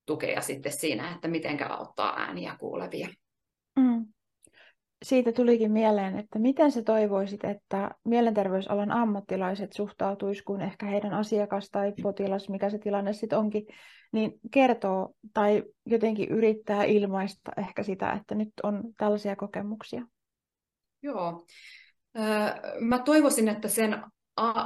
tukea 0.07 0.41
sitten 0.41 0.73
siinä, 0.73 1.15
että 1.15 1.29
miten 1.29 1.71
auttaa 1.71 2.19
ääniä 2.19 2.57
kuulevia. 2.59 3.09
Siitä 5.07 5.33
tulikin 5.33 5.73
mieleen, 5.73 6.19
että 6.19 6.39
miten 6.39 6.73
sä 6.73 6.83
toivoisit, 6.83 7.45
että 7.45 7.91
mielenterveysalan 8.05 8.91
ammattilaiset 8.91 9.73
suhtautuisi, 9.73 10.45
kun 10.45 10.61
ehkä 10.61 10.87
heidän 10.87 11.13
asiakas 11.13 11.71
tai 11.71 11.93
potilas, 12.03 12.49
mikä 12.49 12.71
se 12.71 12.79
tilanne 12.79 13.13
sitten 13.13 13.39
onkin, 13.39 13.67
niin 14.13 14.33
kertoo 14.51 15.15
tai 15.35 15.63
jotenkin 15.85 16.29
yrittää 16.29 16.85
ilmaista 16.85 17.53
ehkä 17.57 17.83
sitä, 17.83 18.13
että 18.13 18.35
nyt 18.35 18.49
on 18.63 18.83
tällaisia 18.99 19.37
kokemuksia. 19.37 20.03
Joo. 21.03 21.47
Mä 22.81 22.99
toivoisin, 22.99 23.49
että 23.49 23.69
sen 23.69 24.03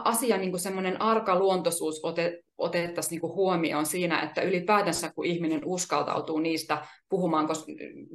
asian 0.04 0.40
niin 0.40 0.58
semmoinen 0.58 1.02
arkaluontoisuus 1.02 2.04
ote, 2.04 2.40
otettaisiin 2.58 3.20
niin 3.20 3.34
huomioon 3.34 3.86
siinä, 3.86 4.22
että 4.22 4.42
ylipäätänsä 4.42 5.12
kun 5.14 5.26
ihminen 5.26 5.60
uskaltautuu 5.64 6.38
niistä 6.38 6.86
puhumaan, 7.08 7.48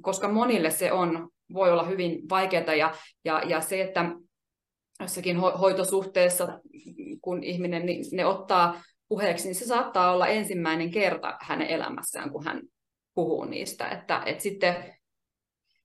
koska 0.02 0.28
monille 0.28 0.70
se 0.70 0.92
on, 0.92 1.30
voi 1.54 1.72
olla 1.72 1.84
hyvin 1.86 2.30
vaikeaa 2.30 2.76
ja, 2.76 2.96
ja, 3.26 3.42
ja 3.46 3.62
se, 3.62 3.82
että 3.82 4.12
jossakin 5.00 5.38
ho- 5.38 5.58
hoitosuhteessa, 5.58 6.60
kun 7.22 7.44
ihminen 7.44 7.86
niin 7.86 8.06
ne 8.12 8.26
ottaa 8.26 8.84
puheeksi, 9.08 9.48
niin 9.48 9.56
se 9.56 9.66
saattaa 9.66 10.14
olla 10.14 10.28
ensimmäinen 10.28 10.92
kerta 10.92 11.38
hänen 11.42 11.68
elämässään, 11.68 12.30
kun 12.30 12.46
hän 12.46 12.62
puhuu 13.14 13.46
niistä, 13.46 13.90
että, 13.90 14.24
että 14.26 14.44
sitten 14.44 14.76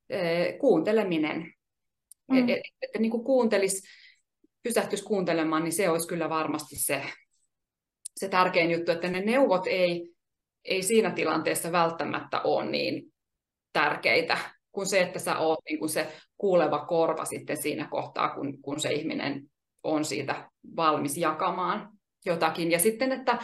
e, 0.08 0.52
kuunteleminen, 0.52 1.54
mm. 2.30 2.38
että 2.38 2.52
et, 2.52 2.60
et, 2.94 3.00
niin 3.00 3.10
kuin 3.10 3.24
kuuntelisi, 3.24 3.88
pysähtyisi 4.62 5.04
kuuntelemaan, 5.04 5.64
niin 5.64 5.72
se 5.72 5.88
olisi 5.88 6.08
kyllä 6.08 6.28
varmasti 6.28 6.76
se, 6.76 7.02
se 8.16 8.28
tärkein 8.28 8.70
juttu, 8.70 8.92
että 8.92 9.08
ne 9.08 9.20
neuvot 9.20 9.66
ei, 9.66 10.10
ei 10.64 10.82
siinä 10.82 11.10
tilanteessa 11.10 11.72
välttämättä 11.72 12.40
ole 12.42 12.70
niin 12.70 13.12
tärkeitä 13.72 14.38
kuin 14.72 14.86
se, 14.86 15.00
että 15.00 15.18
sä 15.18 15.38
oot 15.38 15.58
niin 15.68 15.78
kuin 15.78 15.88
se 15.88 16.12
kuuleva 16.38 16.78
korva 16.78 17.24
sitten 17.24 17.56
siinä 17.56 17.88
kohtaa, 17.90 18.28
kun, 18.28 18.62
kun 18.62 18.80
se 18.80 18.92
ihminen 18.92 19.42
on 19.82 20.04
siitä 20.04 20.50
valmis 20.76 21.16
jakamaan 21.16 21.88
jotakin. 22.26 22.70
Ja 22.70 22.78
sitten, 22.78 23.12
että, 23.12 23.38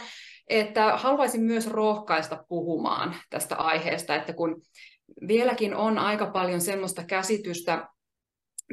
että 0.47 0.97
haluaisin 0.97 1.41
myös 1.41 1.67
rohkaista 1.67 2.43
puhumaan 2.49 3.15
tästä 3.29 3.55
aiheesta, 3.55 4.15
että 4.15 4.33
kun 4.33 4.61
vieläkin 5.27 5.75
on 5.75 5.97
aika 5.97 6.25
paljon 6.25 6.61
semmoista 6.61 7.03
käsitystä 7.03 7.87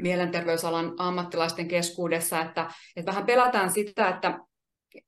mielenterveysalan 0.01 0.93
ammattilaisten 0.97 1.67
keskuudessa, 1.67 2.41
että, 2.41 2.69
että 2.95 3.11
vähän 3.11 3.25
pelätään 3.25 3.71
sitä, 3.71 4.09
että, 4.09 4.39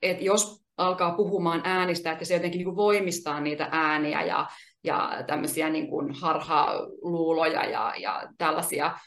että 0.02 0.24
jos 0.24 0.62
alkaa 0.78 1.16
puhumaan 1.16 1.62
äänistä, 1.64 2.12
että 2.12 2.26
se 2.26 2.34
jotenkin 2.34 2.66
niin 2.66 2.76
voimistaa 2.76 3.40
niitä 3.40 3.70
ääniä 3.72 4.24
ja, 4.24 4.48
ja 4.84 5.24
tämmöisiä 5.28 5.70
niin 5.70 5.90
kuin 5.90 6.14
harhaluuloja 6.14 7.66
ja, 7.66 7.94
ja 7.98 8.30
tällaisia, 8.38 8.98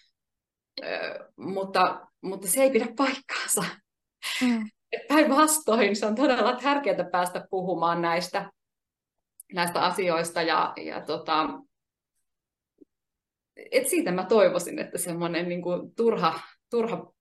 Ö, 0.85 1.31
mutta, 1.37 2.07
mutta 2.23 2.49
se 2.49 2.63
ei 2.63 2.71
pidä 2.71 2.89
paikkaansa. 2.97 3.65
Mm. 4.43 4.71
päinvastoin 5.09 5.97
se 5.97 6.07
on 6.07 6.15
todella 6.15 6.57
tärkeää 6.57 7.05
päästä 7.13 7.47
puhumaan 7.51 8.03
näistä, 8.03 8.51
näistä 9.53 9.85
asioista 9.85 10.43
ja, 10.43 10.73
ja 10.77 11.01
tota, 11.01 11.49
et 13.73 13.89
siitä 13.89 14.13
mä 14.13 14.27
toivoisin, 14.27 14.79
että 14.79 14.99
semmoinen 14.99 15.49
niin 15.49 15.63
kuin 15.63 15.95
turha, 15.95 16.41
turha 16.71 17.13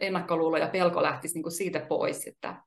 ennakkoluulo 0.00 0.56
ja 0.56 0.68
pelko 0.68 1.02
lähtisi 1.02 1.34
niin 1.34 1.42
kuin 1.42 1.52
siitä 1.52 1.80
pois, 1.80 2.26
että, 2.26 2.62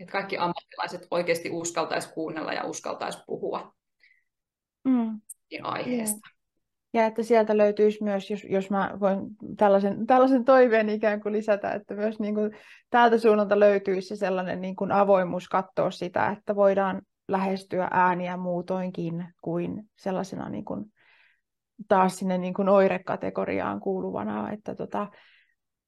että 0.00 0.12
kaikki 0.12 0.38
ammattilaiset 0.38 1.06
oikeasti 1.10 1.50
uskaltaisi 1.50 2.12
kuunnella 2.12 2.52
ja 2.52 2.64
uskaltaisi 2.64 3.18
puhua 3.26 3.72
mm. 4.84 5.20
aiheesta. 5.62 6.28
Ja 6.92 7.06
että 7.06 7.22
sieltä 7.22 7.56
löytyisi 7.56 8.04
myös, 8.04 8.30
jos, 8.30 8.44
jos 8.44 8.70
mä 8.70 8.96
voin 9.00 9.20
tällaisen, 9.56 10.06
tällaisen 10.06 10.44
toiveen 10.44 10.88
ikään 10.88 11.20
kuin 11.20 11.32
lisätä, 11.32 11.72
että 11.72 11.94
myös 11.94 12.20
niin 12.20 12.34
kuin 12.34 12.50
täältä 12.90 13.18
suunnalta 13.18 13.60
löytyisi 13.60 14.16
sellainen 14.16 14.60
niin 14.60 14.76
kuin 14.76 14.92
avoimuus 14.92 15.48
katsoa 15.48 15.90
sitä, 15.90 16.30
että 16.30 16.56
voidaan 16.56 17.02
lähestyä 17.28 17.88
ääniä 17.90 18.36
muutoinkin 18.36 19.26
kuin 19.42 19.90
sellaisena 19.96 20.48
niin 20.48 20.64
kuin 20.64 20.84
taas 21.88 22.18
sinne 22.18 22.38
niin 22.38 22.54
kuin 22.54 22.68
oirekategoriaan 22.68 23.80
kuuluvana, 23.80 24.52
että 24.52 24.74
tota, 24.74 25.06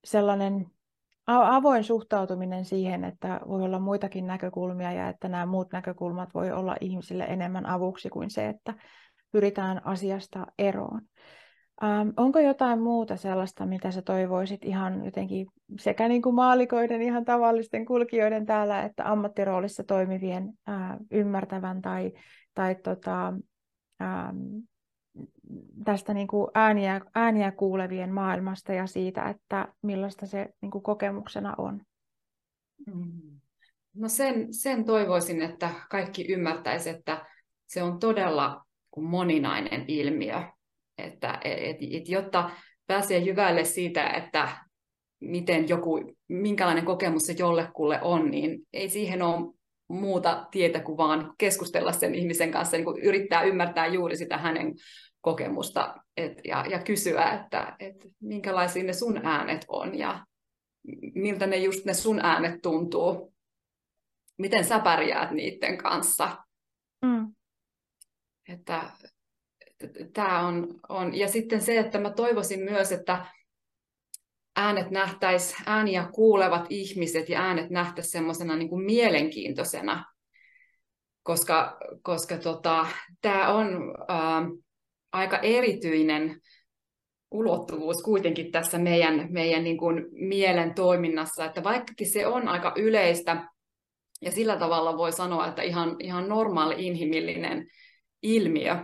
sellainen 0.05 0.67
avoin 1.27 1.85
suhtautuminen 1.85 2.65
siihen, 2.65 3.05
että 3.05 3.41
voi 3.49 3.63
olla 3.63 3.79
muitakin 3.79 4.27
näkökulmia 4.27 4.93
ja 4.93 5.09
että 5.09 5.29
nämä 5.29 5.47
muut 5.47 5.73
näkökulmat 5.73 6.35
voi 6.35 6.53
olla 6.53 6.77
ihmisille 6.81 7.25
enemmän 7.25 7.67
avuksi 7.67 8.09
kuin 8.09 8.31
se, 8.31 8.49
että 8.49 8.75
pyritään 9.33 9.87
asiasta 9.87 10.47
eroon. 10.59 11.01
Ähm, 11.85 12.09
onko 12.17 12.39
jotain 12.39 12.81
muuta 12.81 13.17
sellaista, 13.17 13.67
mitä 13.67 13.91
sä 13.91 14.03
toivoisit 14.03 14.65
ihan 14.65 15.05
jotenkin 15.05 15.47
sekä 15.79 16.09
niin 16.09 16.23
kuin 16.23 16.35
maalikoiden, 16.35 17.03
ihan 17.03 17.25
tavallisten 17.25 17.85
kulkijoiden 17.85 18.47
täällä, 18.47 18.83
että 18.83 19.11
ammattiroolissa 19.11 19.85
toimivien 19.85 20.53
äh, 20.69 20.97
ymmärtävän 21.11 21.83
tai, 21.83 22.13
tai 22.55 22.75
tota, 22.75 23.35
ähm, 24.03 24.37
tästä 25.85 26.15
niin 26.15 26.27
kuin 26.27 26.51
ääniä, 26.55 27.01
ääniä 27.15 27.53
kuulevien 27.53 28.13
maailmasta 28.13 28.73
ja 28.73 28.87
siitä, 28.87 29.29
että 29.29 29.69
millaista 29.83 30.27
se 30.27 30.55
niin 30.61 30.71
kuin 30.71 30.83
kokemuksena 30.83 31.55
on? 31.59 31.81
Mm. 32.87 33.41
No 33.95 34.09
sen, 34.09 34.55
sen 34.55 34.85
toivoisin, 34.85 35.43
että 35.43 35.71
kaikki 35.91 36.33
ymmärtäisivät, 36.33 36.99
että 36.99 37.27
se 37.67 37.83
on 37.83 37.99
todella 37.99 38.65
moninainen 38.97 39.85
ilmiö. 39.89 40.43
Että, 40.99 41.41
et, 41.45 41.77
et, 41.93 42.09
jotta 42.09 42.51
pääsee 42.87 43.19
jyvälle 43.19 43.65
siitä, 43.65 44.07
että 44.07 44.49
miten 45.21 45.69
joku, 45.69 46.15
minkälainen 46.29 46.85
kokemus 46.85 47.23
se 47.23 47.35
jollekulle 47.39 48.03
on, 48.03 48.31
niin 48.31 48.67
ei 48.73 48.89
siihen 48.89 49.23
ole 49.23 49.55
muuta 49.95 50.47
tietä 50.51 50.81
kuin 50.81 50.97
vaan 50.97 51.35
keskustella 51.39 51.93
sen 51.93 52.15
ihmisen 52.15 52.51
kanssa, 52.51 52.77
niin 52.77 52.85
kuin 52.85 53.03
yrittää 53.03 53.43
ymmärtää 53.43 53.87
juuri 53.87 54.17
sitä 54.17 54.39
hänen 54.39 54.75
kokemusta 55.21 55.95
et, 56.17 56.41
ja, 56.45 56.65
ja 56.71 56.79
kysyä, 56.79 57.31
että 57.31 57.77
et, 57.79 57.97
minkälaisia 58.21 58.85
ne 58.85 58.93
sun 58.93 59.27
äänet 59.27 59.65
on 59.69 59.99
ja 59.99 60.27
miltä 61.15 61.47
ne 61.47 61.57
just 61.57 61.85
ne 61.85 61.95
sun 61.95 62.21
äänet 62.25 62.63
tuntuu. 62.63 63.35
Miten 64.39 64.65
sä 64.65 64.79
pärjäät 64.79 65.31
niiden 65.31 65.79
kanssa. 65.79 66.37
Mm. 67.03 67.35
Että, 68.49 68.91
tämä 70.13 70.47
on, 70.47 70.81
on, 70.89 71.15
ja 71.15 71.29
sitten 71.29 71.61
se, 71.61 71.79
että 71.79 71.99
mä 71.99 72.11
toivoisin 72.11 72.61
myös, 72.61 72.93
että 72.93 73.27
äänet 74.57 74.91
nähtäisi, 74.91 75.55
ääniä 75.67 76.09
kuulevat 76.13 76.67
ihmiset 76.71 77.29
ja 77.29 77.41
äänet 77.41 77.71
nähtäisi 77.71 78.11
semmoisena 78.11 78.57
niin 78.57 78.69
kuin 78.69 78.85
mielenkiintoisena, 78.85 80.05
koska, 81.23 81.79
koska 82.03 82.37
tota, 82.37 82.87
tämä 83.21 83.53
on 83.53 83.95
ää, 84.09 84.43
aika 85.13 85.39
erityinen 85.39 86.41
ulottuvuus 87.31 88.03
kuitenkin 88.03 88.53
tässä 88.53 88.79
meidän, 88.79 89.27
meidän 89.31 89.65
niin 89.65 89.79
kuin 89.79 90.05
mielen 90.11 90.75
toiminnassa, 90.75 91.45
että 91.45 91.65
vaikkakin 91.65 92.11
se 92.11 92.27
on 92.27 92.49
aika 92.49 92.73
yleistä, 92.77 93.49
ja 94.23 94.33
sillä 94.33 94.57
tavalla 94.57 94.97
voi 94.97 95.13
sanoa, 95.13 95.47
että 95.47 95.63
ihan, 95.63 95.97
ihan 95.99 96.29
normaali 96.29 96.87
inhimillinen 96.87 97.67
ilmiö 98.23 98.77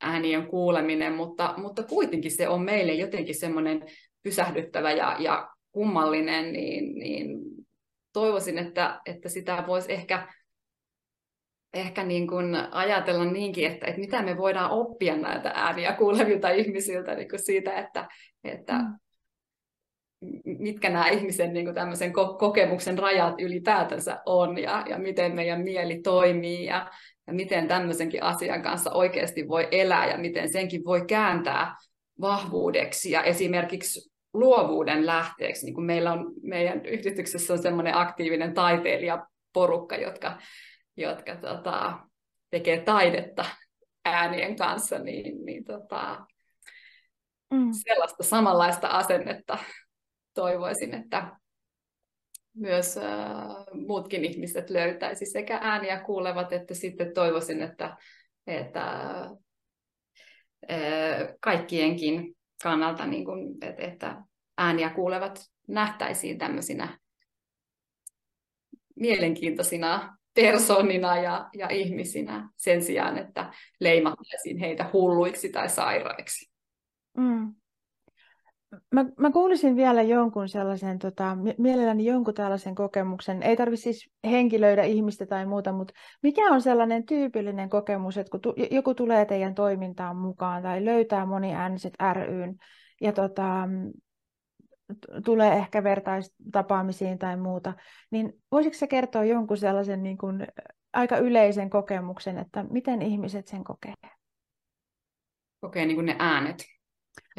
äänien 0.00 0.46
kuuleminen, 0.46 1.12
mutta, 1.12 1.54
mutta 1.56 1.82
kuitenkin 1.82 2.30
se 2.30 2.48
on 2.48 2.62
meille 2.62 2.92
jotenkin 2.92 3.40
semmoinen 3.40 3.82
pysähdyttävä 4.24 4.92
ja, 4.92 5.16
ja 5.18 5.48
kummallinen, 5.72 6.52
niin, 6.52 6.94
niin 6.94 7.38
toivoisin, 8.12 8.58
että, 8.58 9.00
että 9.06 9.28
sitä 9.28 9.64
voisi 9.66 9.92
ehkä, 9.92 10.28
ehkä 11.74 12.04
niin 12.04 12.26
kuin 12.26 12.54
ajatella 12.70 13.24
niinkin, 13.24 13.66
että, 13.66 13.86
että 13.86 14.00
mitä 14.00 14.22
me 14.22 14.36
voidaan 14.36 14.70
oppia 14.70 15.16
näitä 15.16 15.52
ääniä 15.54 15.92
kuulevilta 15.92 16.48
ihmisiltä 16.48 17.14
niin 17.14 17.28
kuin 17.28 17.44
siitä, 17.44 17.78
että, 17.78 18.08
että 18.44 18.72
mm. 18.72 18.98
mitkä 20.44 20.90
nämä 20.90 21.08
ihmisen 21.08 21.52
niin 21.52 21.66
kuin 21.66 21.74
tämmöisen 21.74 22.12
kokemuksen 22.38 22.98
rajat 22.98 23.34
ylipäätänsä 23.40 24.22
on 24.26 24.58
ja, 24.58 24.84
ja 24.88 24.98
miten 24.98 25.34
meidän 25.34 25.60
mieli 25.60 26.00
toimii 26.00 26.64
ja, 26.64 26.90
ja 27.26 27.32
miten 27.32 27.68
tämmöisenkin 27.68 28.22
asian 28.22 28.62
kanssa 28.62 28.92
oikeasti 28.92 29.48
voi 29.48 29.68
elää 29.70 30.10
ja 30.10 30.18
miten 30.18 30.52
senkin 30.52 30.84
voi 30.84 31.04
kääntää 31.06 31.76
vahvuudeksi 32.20 33.10
ja 33.10 33.22
esimerkiksi 33.22 34.13
luovuuden 34.34 35.06
lähteeksi. 35.06 35.64
Niin 35.64 35.74
kuin 35.74 35.84
meillä 35.84 36.12
on, 36.12 36.32
meidän 36.42 36.86
yhdistyksessä 36.86 37.52
on 37.52 37.62
semmoinen 37.62 37.96
aktiivinen 37.96 38.54
taiteilijaporukka, 38.54 39.96
jotka, 39.96 40.38
jotka 40.96 41.36
tota, 41.36 41.98
tekee 42.50 42.80
taidetta 42.80 43.44
äänien 44.04 44.56
kanssa, 44.56 44.98
niin, 44.98 45.44
niin 45.44 45.64
tota, 45.64 46.26
mm. 47.50 47.70
sellaista 47.72 48.22
samanlaista 48.22 48.88
asennetta 48.88 49.58
toivoisin, 50.34 50.94
että 50.94 51.36
myös 52.56 52.96
äh, 52.96 53.04
muutkin 53.86 54.24
ihmiset 54.24 54.70
löytäisi 54.70 55.26
sekä 55.26 55.58
ääniä 55.62 56.00
kuulevat, 56.00 56.52
että 56.52 56.74
sitten 56.74 57.14
toivoisin, 57.14 57.62
että, 57.62 57.96
että 58.46 58.90
äh, 60.70 61.34
kaikkienkin 61.40 62.36
kannalta, 62.64 63.06
niin 63.06 63.24
kuin, 63.24 63.54
että 63.78 64.22
ääniä 64.58 64.90
kuulevat 64.90 65.50
nähtäisiin 65.68 66.38
tämmöisinä 66.38 66.98
mielenkiintoisina 68.96 70.16
persoonina 70.34 71.16
ja, 71.16 71.48
ja 71.54 71.68
ihmisinä 71.68 72.48
sen 72.56 72.82
sijaan, 72.82 73.18
että 73.18 73.52
leimattaisiin 73.80 74.58
heitä 74.58 74.90
hulluiksi 74.92 75.48
tai 75.48 75.68
sairaiksi. 75.68 76.52
Mm. 77.16 77.54
Mä, 78.90 79.04
mä 79.18 79.30
kuulisin 79.30 79.76
vielä 79.76 80.02
jonkun 80.02 80.48
sellaisen, 80.48 80.98
tota, 80.98 81.36
mielelläni 81.58 82.04
jonkun 82.04 82.34
tällaisen 82.34 82.74
kokemuksen, 82.74 83.42
ei 83.42 83.56
tarvitse 83.56 83.82
siis 83.82 84.10
henkilöidä 84.24 84.82
ihmistä 84.82 85.26
tai 85.26 85.46
muuta, 85.46 85.72
mutta 85.72 85.94
mikä 86.22 86.42
on 86.50 86.62
sellainen 86.62 87.06
tyypillinen 87.06 87.70
kokemus, 87.70 88.18
että 88.18 88.30
kun 88.30 88.40
tu, 88.40 88.54
joku 88.70 88.94
tulee 88.94 89.24
teidän 89.24 89.54
toimintaan 89.54 90.16
mukaan 90.16 90.62
tai 90.62 90.84
löytää 90.84 91.26
moniääniset 91.26 91.94
ryn 92.12 92.56
ja 93.00 93.12
tota, 93.12 93.68
tulee 95.24 95.52
ehkä 95.52 95.84
vertaistapaamisiin 95.84 97.18
tai 97.18 97.36
muuta, 97.36 97.72
niin 98.10 98.32
voisitko 98.52 98.78
se 98.78 98.86
kertoa 98.86 99.24
jonkun 99.24 99.56
sellaisen 99.56 100.02
niin 100.02 100.18
kuin 100.18 100.46
aika 100.92 101.16
yleisen 101.16 101.70
kokemuksen, 101.70 102.38
että 102.38 102.64
miten 102.70 103.02
ihmiset 103.02 103.46
sen 103.46 103.64
kokee? 103.64 103.94
Kokee 105.60 105.86
niin 105.86 106.06
ne 106.06 106.16
äänet. 106.18 106.73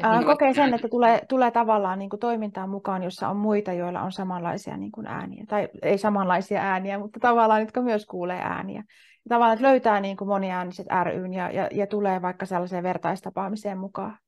Ää, 0.02 0.24
kokee 0.24 0.54
sen, 0.54 0.74
että 0.74 0.88
tulee, 0.88 1.20
tulee 1.28 1.50
tavallaan 1.50 1.98
niin 1.98 2.10
kuin 2.10 2.20
toimintaan 2.20 2.68
mukaan, 2.68 3.02
jossa 3.02 3.28
on 3.28 3.36
muita, 3.36 3.72
joilla 3.72 4.02
on 4.02 4.12
samanlaisia 4.12 4.76
niin 4.76 4.92
kuin 4.92 5.06
ääniä. 5.06 5.44
Tai 5.48 5.68
ei 5.82 5.98
samanlaisia 5.98 6.60
ääniä, 6.60 6.98
mutta 6.98 7.20
tavallaan, 7.20 7.60
jotka 7.60 7.82
myös 7.82 8.06
kuulee 8.06 8.40
ääniä. 8.42 8.84
Ja 9.24 9.28
tavallaan, 9.28 9.52
että 9.52 9.66
löytää 9.66 10.00
niin 10.00 10.16
kuin 10.16 10.28
moniääniset 10.28 10.86
ryn 11.04 11.34
ja, 11.34 11.50
ja, 11.50 11.68
ja 11.72 11.86
tulee 11.86 12.22
vaikka 12.22 12.46
sellaiseen 12.46 12.82
vertaistapaamiseen 12.82 13.78
mukaan. 13.78 14.18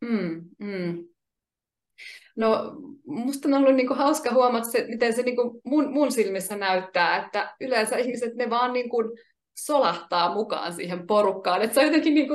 Mm, 0.00 0.44
mm. 0.58 1.04
No, 2.36 2.76
musta 3.06 3.48
on 3.48 3.54
ollut 3.54 3.74
niinku 3.74 3.94
hauska 3.94 4.34
huomata, 4.34 4.70
se, 4.70 4.86
miten 4.88 5.12
se 5.12 5.22
niinku 5.22 5.60
mun, 5.64 5.92
mun 5.92 6.12
silmissä 6.12 6.56
näyttää, 6.56 7.24
että 7.24 7.54
yleensä 7.60 7.96
ihmiset 7.96 8.34
ne 8.34 8.50
vaan 8.50 8.72
niinku 8.72 8.96
solahtaa 9.58 10.34
mukaan 10.34 10.72
siihen 10.72 11.06
porukkaan. 11.06 11.62
Että 11.62 11.74
se 11.74 11.80
on 11.80 11.86
jotenkin 11.86 12.14
niinku, 12.14 12.34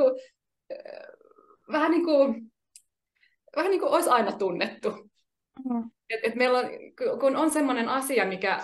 vähän 1.71 1.91
niin 1.91 2.03
kuin, 2.03 2.51
vähän 3.55 3.71
niin 3.71 3.81
kuin 3.81 3.91
olisi 3.91 4.09
aina 4.09 4.31
tunnettu. 4.31 4.91
Mm. 5.69 5.91
Et, 6.09 6.19
et 6.23 6.35
meillä 6.35 6.59
on, 6.59 6.69
kun 7.19 7.35
on 7.35 7.51
sellainen 7.51 7.89
asia, 7.89 8.25
mikä, 8.25 8.59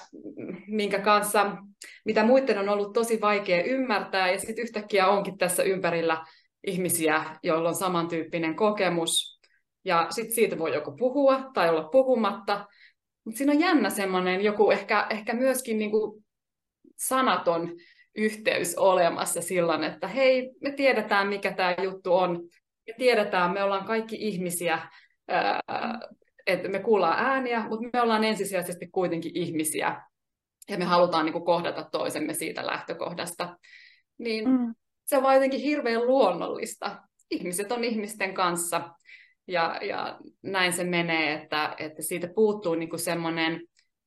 minkä 0.68 1.00
kanssa, 1.00 1.58
mitä 2.06 2.24
muiden 2.24 2.58
on 2.58 2.70
ollut 2.70 2.94
tosi 2.94 3.22
vaikea 3.22 3.64
ymmärtää, 3.64 4.32
ja 4.32 4.40
sitten 4.40 4.64
yhtäkkiä 4.64 5.08
onkin 5.08 5.38
tässä 5.38 5.64
ympärillä 5.64 6.26
ihmisiä, 6.68 7.26
joilla 7.44 7.70
on 7.70 7.76
samantyyppinen 7.76 8.56
kokemus, 8.56 9.40
ja 9.86 10.08
sitten 10.10 10.36
siitä 10.36 10.58
voi 10.58 10.74
joko 10.74 10.92
puhua 10.92 11.52
tai 11.54 11.70
olla 11.70 11.84
puhumatta, 11.84 12.68
Mutta 13.24 13.38
siinä 13.38 13.54
on 13.54 13.60
jännä 13.60 13.90
semmoinen 13.90 14.42
joku 14.42 14.72
ehkä, 14.72 15.08
ehkä 15.10 15.34
myöskin 15.34 15.78
niin 15.78 15.92
kuin 15.92 16.24
sanaton 16.98 17.76
yhteys 18.16 18.78
olemassa 18.78 19.42
silloin, 19.42 19.84
että 19.84 20.08
hei, 20.08 20.52
me 20.62 20.72
tiedetään, 20.72 21.28
mikä 21.28 21.52
tämä 21.52 21.76
juttu 21.84 22.14
on. 22.14 22.42
Me 22.88 22.94
tiedetään, 22.98 23.52
me 23.52 23.64
ollaan 23.64 23.86
kaikki 23.86 24.16
ihmisiä, 24.20 24.80
että 26.48 26.70
me 26.70 26.80
kuullaan 26.80 27.20
ääniä, 27.20 27.68
mutta 27.70 27.90
me 27.94 28.02
ollaan 28.02 28.24
ensisijaisesti 28.24 28.88
kuitenkin 28.88 29.32
ihmisiä 29.36 30.02
ja 30.70 30.78
me 30.78 30.86
halutaan 30.86 31.26
niin 31.26 31.34
kuin 31.34 31.46
kohdata 31.46 31.90
toisemme 31.92 32.34
siitä 32.34 32.66
lähtökohdasta. 32.66 33.58
Niin 34.18 34.50
mm. 34.50 34.76
se 35.06 35.18
on 35.18 35.24
vaan 35.24 35.36
jotenkin 35.36 35.60
hirveän 35.60 36.08
luonnollista. 36.08 37.02
Ihmiset 37.32 37.72
on 37.72 37.84
ihmisten 37.84 38.34
kanssa 38.34 38.90
ja, 39.48 39.80
ja 39.82 40.20
näin 40.44 40.74
se 40.74 40.84
menee, 40.84 41.34
että, 41.34 41.76
että 41.78 42.02
siitä 42.02 42.28
puuttuu 42.36 42.76
niin 42.76 42.90
kuin 42.90 43.00
semmoinen 43.00 43.62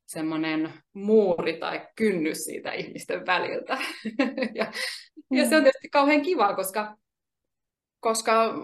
semmoinen 0.06 0.72
muuri 0.92 1.58
tai 1.58 1.88
kynnys 1.96 2.44
siitä 2.44 2.72
ihmisten 2.72 3.26
väliltä. 3.26 3.78
ja, 4.58 4.64
mm. 5.30 5.38
ja 5.38 5.48
se 5.48 5.56
on 5.56 5.62
tietysti 5.62 5.88
kauhean 5.88 6.22
kiva, 6.22 6.54
koska, 6.54 6.96
koska 8.04 8.54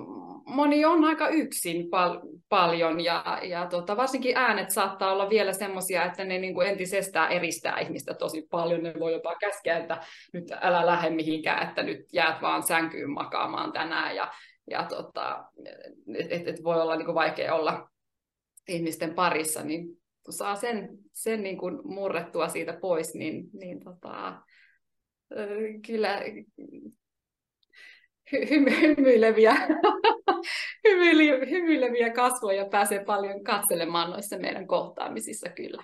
moni 0.47 0.84
on 0.84 1.05
aika 1.05 1.28
yksin 1.28 1.91
pal- 1.91 2.20
paljon 2.49 3.01
ja, 3.01 3.41
ja 3.43 3.66
tota, 3.66 3.97
varsinkin 3.97 4.36
äänet 4.36 4.70
saattaa 4.70 5.12
olla 5.12 5.30
vielä 5.30 5.53
semmoisia, 5.53 6.05
että 6.05 6.24
ne 6.24 6.38
niin 6.38 6.55
kuin 6.55 6.68
entisestään 6.68 7.32
eristää 7.32 7.78
ihmistä 7.78 8.14
tosi 8.14 8.47
paljon. 8.51 8.82
Ne 8.82 8.95
voi 8.99 9.12
jopa 9.12 9.34
käskeä, 9.41 9.78
että 9.78 10.01
nyt 10.32 10.45
älä 10.61 10.86
lähde 10.86 11.11
mihinkään, 11.11 11.68
että 11.68 11.82
nyt 11.82 12.01
jäät 12.12 12.43
vaan 12.43 12.62
sänkyyn 12.62 13.11
makaamaan 13.11 13.72
tänään 13.72 14.16
ja, 14.16 14.32
ja 14.70 14.86
tota, 14.88 15.45
että 16.30 16.51
et 16.51 16.64
voi 16.64 16.82
olla 16.82 16.97
niin 16.97 17.07
kuin 17.07 17.14
vaikea 17.14 17.55
olla 17.55 17.91
ihmisten 18.68 19.14
parissa, 19.14 19.62
niin 19.62 19.86
kun 20.24 20.34
saa 20.34 20.57
sen, 20.57 20.88
sen 21.12 21.43
niin 21.43 21.59
kuin 21.59 21.78
murrettua 21.84 22.49
siitä 22.49 22.72
pois, 22.80 23.14
niin, 23.14 23.45
niin 23.53 23.84
tota, 23.84 24.43
kyllä 25.86 26.22
hy, 28.32 28.46
hymyileviä, 28.80 29.54
hymyileviä 31.50 32.10
kasvoja 32.10 32.66
pääsee 32.70 33.04
paljon 33.04 33.44
katselemaan 33.44 34.10
noissa 34.10 34.38
meidän 34.38 34.66
kohtaamisissa 34.66 35.48
kyllä. 35.48 35.82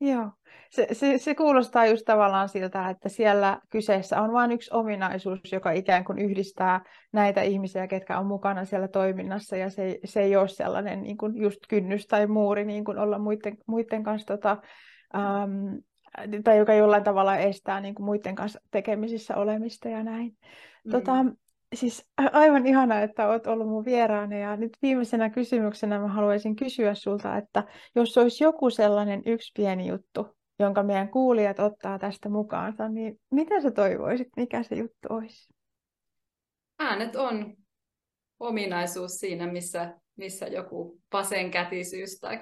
Joo, 0.00 0.30
se, 0.70 0.86
se, 0.92 1.18
se 1.18 1.34
kuulostaa 1.34 1.86
just 1.86 2.04
tavallaan 2.04 2.48
siltä, 2.48 2.88
että 2.88 3.08
siellä 3.08 3.60
kyseessä 3.70 4.22
on 4.22 4.32
vain 4.32 4.52
yksi 4.52 4.70
ominaisuus, 4.72 5.40
joka 5.52 5.70
ikään 5.70 6.04
kuin 6.04 6.18
yhdistää 6.18 6.80
näitä 7.12 7.42
ihmisiä, 7.42 7.86
ketkä 7.86 8.18
on 8.18 8.26
mukana 8.26 8.64
siellä 8.64 8.88
toiminnassa, 8.88 9.56
ja 9.56 9.70
se, 9.70 9.98
se 10.04 10.20
ei 10.20 10.36
ole 10.36 10.48
sellainen 10.48 11.02
niin 11.02 11.16
kuin 11.16 11.42
just 11.42 11.60
kynnys 11.68 12.06
tai 12.06 12.26
muuri 12.26 12.64
niin 12.64 12.84
kuin 12.84 12.98
olla 12.98 13.18
muiden, 13.18 13.56
muiden 13.66 14.02
kanssa, 14.02 14.26
tota, 14.26 14.56
ähm, 15.14 15.76
tai 16.44 16.58
joka 16.58 16.74
jollain 16.74 17.04
tavalla 17.04 17.36
estää 17.36 17.80
niin 17.80 17.94
kuin 17.94 18.04
muiden 18.06 18.34
kanssa 18.34 18.60
tekemisissä 18.70 19.36
olemista 19.36 19.88
ja 19.88 20.02
näin. 20.02 20.36
Mm. 20.84 20.90
Tota, 20.90 21.24
siis 21.74 22.06
aivan 22.16 22.66
ihana, 22.66 23.00
että 23.00 23.28
olet 23.28 23.46
ollut 23.46 23.68
mun 23.68 23.84
vieraana 23.84 24.36
ja 24.36 24.56
nyt 24.56 24.72
viimeisenä 24.82 25.30
kysymyksenä 25.30 25.98
mä 25.98 26.08
haluaisin 26.08 26.56
kysyä 26.56 26.94
sulta, 26.94 27.36
että 27.36 27.64
jos 27.94 28.18
olisi 28.18 28.44
joku 28.44 28.70
sellainen 28.70 29.22
yksi 29.26 29.52
pieni 29.56 29.88
juttu, 29.88 30.36
jonka 30.58 30.82
meidän 30.82 31.08
kuulijat 31.08 31.58
ottaa 31.58 31.98
tästä 31.98 32.28
mukaansa, 32.28 32.88
niin 32.88 33.20
mitä 33.30 33.60
sä 33.60 33.70
toivoisit, 33.70 34.28
mikä 34.36 34.62
se 34.62 34.74
juttu 34.74 35.08
olisi? 35.10 35.52
Äänet 36.78 37.16
on 37.16 37.56
ominaisuus 38.40 39.12
siinä, 39.12 39.52
missä, 39.52 39.94
missä 40.16 40.46
joku 40.46 41.00
pasenkätisyys 41.10 42.18
tai 42.20 42.40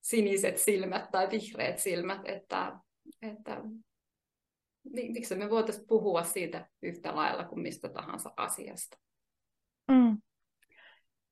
siniset 0.00 0.58
silmät 0.58 1.10
tai 1.10 1.30
vihreät 1.30 1.78
silmät, 1.78 2.20
että, 2.24 2.72
että 3.22 3.60
miksi 4.84 5.34
me 5.34 5.50
voitaisiin 5.50 5.86
puhua 5.86 6.22
siitä 6.22 6.68
yhtä 6.82 7.16
lailla 7.16 7.44
kuin 7.44 7.60
mistä 7.60 7.88
tahansa 7.88 8.30
asiasta. 8.36 8.98
Mm. 9.88 10.16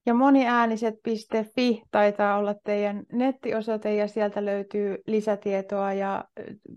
Ja 0.07 0.15
moniääniset.fi 0.15 1.83
taitaa 1.91 2.39
olla 2.39 2.55
teidän 2.65 3.03
nettiosoite 3.13 3.95
ja 3.95 4.09
sieltä 4.09 4.45
löytyy 4.45 4.97
lisätietoa 5.07 5.93
ja 5.93 6.25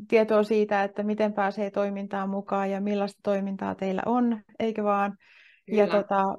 tietoa 0.08 0.44
siitä, 0.44 0.84
että 0.84 1.04
miten 1.04 1.34
pääsee 1.34 1.72
toimintaan 1.72 2.30
mukaan 2.30 2.72
ja 2.72 2.82
millaista 2.82 3.20
toimintaa 3.24 3.76
teillä 3.76 4.02
on, 4.06 4.42
eikö 4.60 4.84
vaan? 4.84 5.18
Kyllä. 5.66 5.82
Ja 5.82 5.88
tota, 5.88 6.38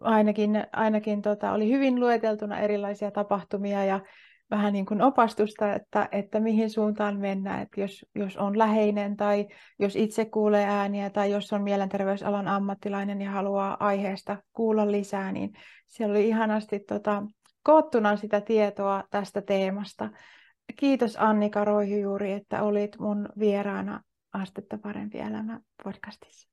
ainakin, 0.00 0.66
ainakin 0.72 1.22
tota, 1.22 1.52
oli 1.52 1.72
hyvin 1.72 2.00
lueteltuna 2.00 2.60
erilaisia 2.60 3.10
tapahtumia 3.10 3.84
ja 3.84 4.00
vähän 4.50 4.72
niin 4.72 4.86
kuin 4.86 5.02
opastusta, 5.02 5.72
että, 5.72 6.08
että 6.12 6.40
mihin 6.40 6.70
suuntaan 6.70 7.20
mennään, 7.20 7.62
että 7.62 7.80
jos, 7.80 8.06
jos 8.14 8.36
on 8.36 8.58
läheinen 8.58 9.16
tai 9.16 9.46
jos 9.78 9.96
itse 9.96 10.24
kuulee 10.24 10.64
ääniä 10.64 11.10
tai 11.10 11.30
jos 11.30 11.52
on 11.52 11.62
mielenterveysalan 11.62 12.48
ammattilainen 12.48 13.22
ja 13.22 13.30
haluaa 13.30 13.76
aiheesta 13.80 14.36
kuulla 14.52 14.90
lisää, 14.90 15.32
niin 15.32 15.52
siellä 15.86 16.12
oli 16.12 16.28
ihanasti 16.28 16.80
tota, 16.80 17.22
koottuna 17.62 18.16
sitä 18.16 18.40
tietoa 18.40 19.04
tästä 19.10 19.42
teemasta. 19.42 20.10
Kiitos 20.76 21.16
Annika 21.20 21.64
Roihujuuri, 21.64 22.32
että 22.32 22.62
olit 22.62 22.98
mun 22.98 23.28
vieraana 23.38 24.02
Astetta 24.32 24.78
parempi 24.78 25.18
elämä 25.18 25.60
podcastissa. 25.84 26.48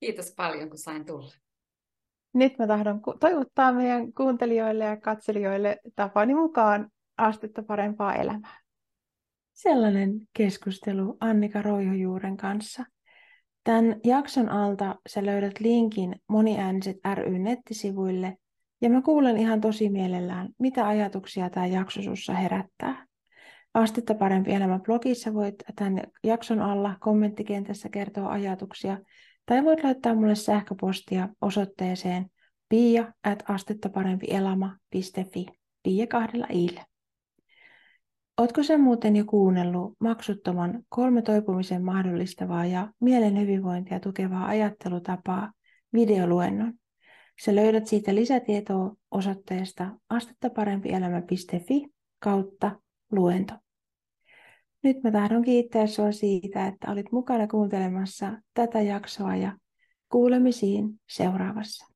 Kiitos 0.00 0.32
paljon, 0.36 0.68
kun 0.68 0.78
sain 0.78 1.06
tulla. 1.06 1.32
Nyt 2.32 2.58
mä 2.58 2.66
tahdon 2.66 3.00
toivottaa 3.20 3.72
meidän 3.72 4.12
kuuntelijoille 4.12 4.84
ja 4.84 4.96
katselijoille 4.96 5.78
tapani 5.96 6.34
mukaan 6.34 6.90
astetta 7.16 7.62
parempaa 7.62 8.14
elämää. 8.14 8.60
Sellainen 9.52 10.20
keskustelu 10.32 11.16
Annika 11.20 11.62
Roihojuuren 11.62 12.36
kanssa. 12.36 12.84
Tämän 13.64 14.00
jakson 14.04 14.48
alta 14.48 14.94
sä 15.08 15.26
löydät 15.26 15.60
linkin 15.60 16.16
Moniääniset 16.28 16.96
ry 17.14 17.38
nettisivuille 17.38 18.36
ja 18.80 18.90
mä 18.90 19.02
kuulen 19.02 19.36
ihan 19.36 19.60
tosi 19.60 19.88
mielellään, 19.88 20.48
mitä 20.58 20.86
ajatuksia 20.86 21.50
tämä 21.50 21.66
jakso 21.66 22.02
sussa 22.02 22.34
herättää. 22.34 23.06
Astetta 23.74 24.14
parempi 24.14 24.52
elämä 24.52 24.78
blogissa 24.78 25.34
voit 25.34 25.54
tämän 25.76 26.02
jakson 26.24 26.60
alla 26.60 26.96
kommenttikentässä 27.00 27.88
kertoa 27.88 28.28
ajatuksia 28.28 28.98
tai 29.50 29.64
voit 29.64 29.84
laittaa 29.84 30.14
mulle 30.14 30.34
sähköpostia 30.34 31.28
osoitteeseen 31.40 32.26
pia 32.68 33.12
at. 33.24 33.44
Pia 35.82 36.06
kahdella 36.06 36.46
iillä. 36.54 36.86
Ootko 38.40 38.62
sä 38.62 38.78
muuten 38.78 39.16
jo 39.16 39.24
kuunnellut 39.24 39.96
maksuttoman 40.00 40.82
kolme 40.88 41.22
toipumisen 41.22 41.84
mahdollistavaa 41.84 42.66
ja 42.66 42.92
mielen 43.00 43.40
hyvinvointia 43.40 44.00
tukevaa 44.00 44.46
ajattelutapaa 44.46 45.52
videoluennon? 45.92 46.74
Sä 47.44 47.54
löydät 47.54 47.86
siitä 47.86 48.14
lisätietoa 48.14 48.94
osoitteesta 49.10 49.90
astettaparempielama.fi 50.10 51.86
kautta 52.18 52.80
luento. 53.12 53.54
Nyt 54.82 55.02
mä 55.02 55.10
tahdon 55.10 55.42
kiittää 55.42 55.86
sinua 55.86 56.12
siitä, 56.12 56.66
että 56.66 56.90
olit 56.92 57.12
mukana 57.12 57.46
kuuntelemassa 57.46 58.32
tätä 58.54 58.80
jaksoa 58.80 59.36
ja 59.36 59.56
kuulemisiin 60.08 61.00
seuraavassa. 61.08 61.89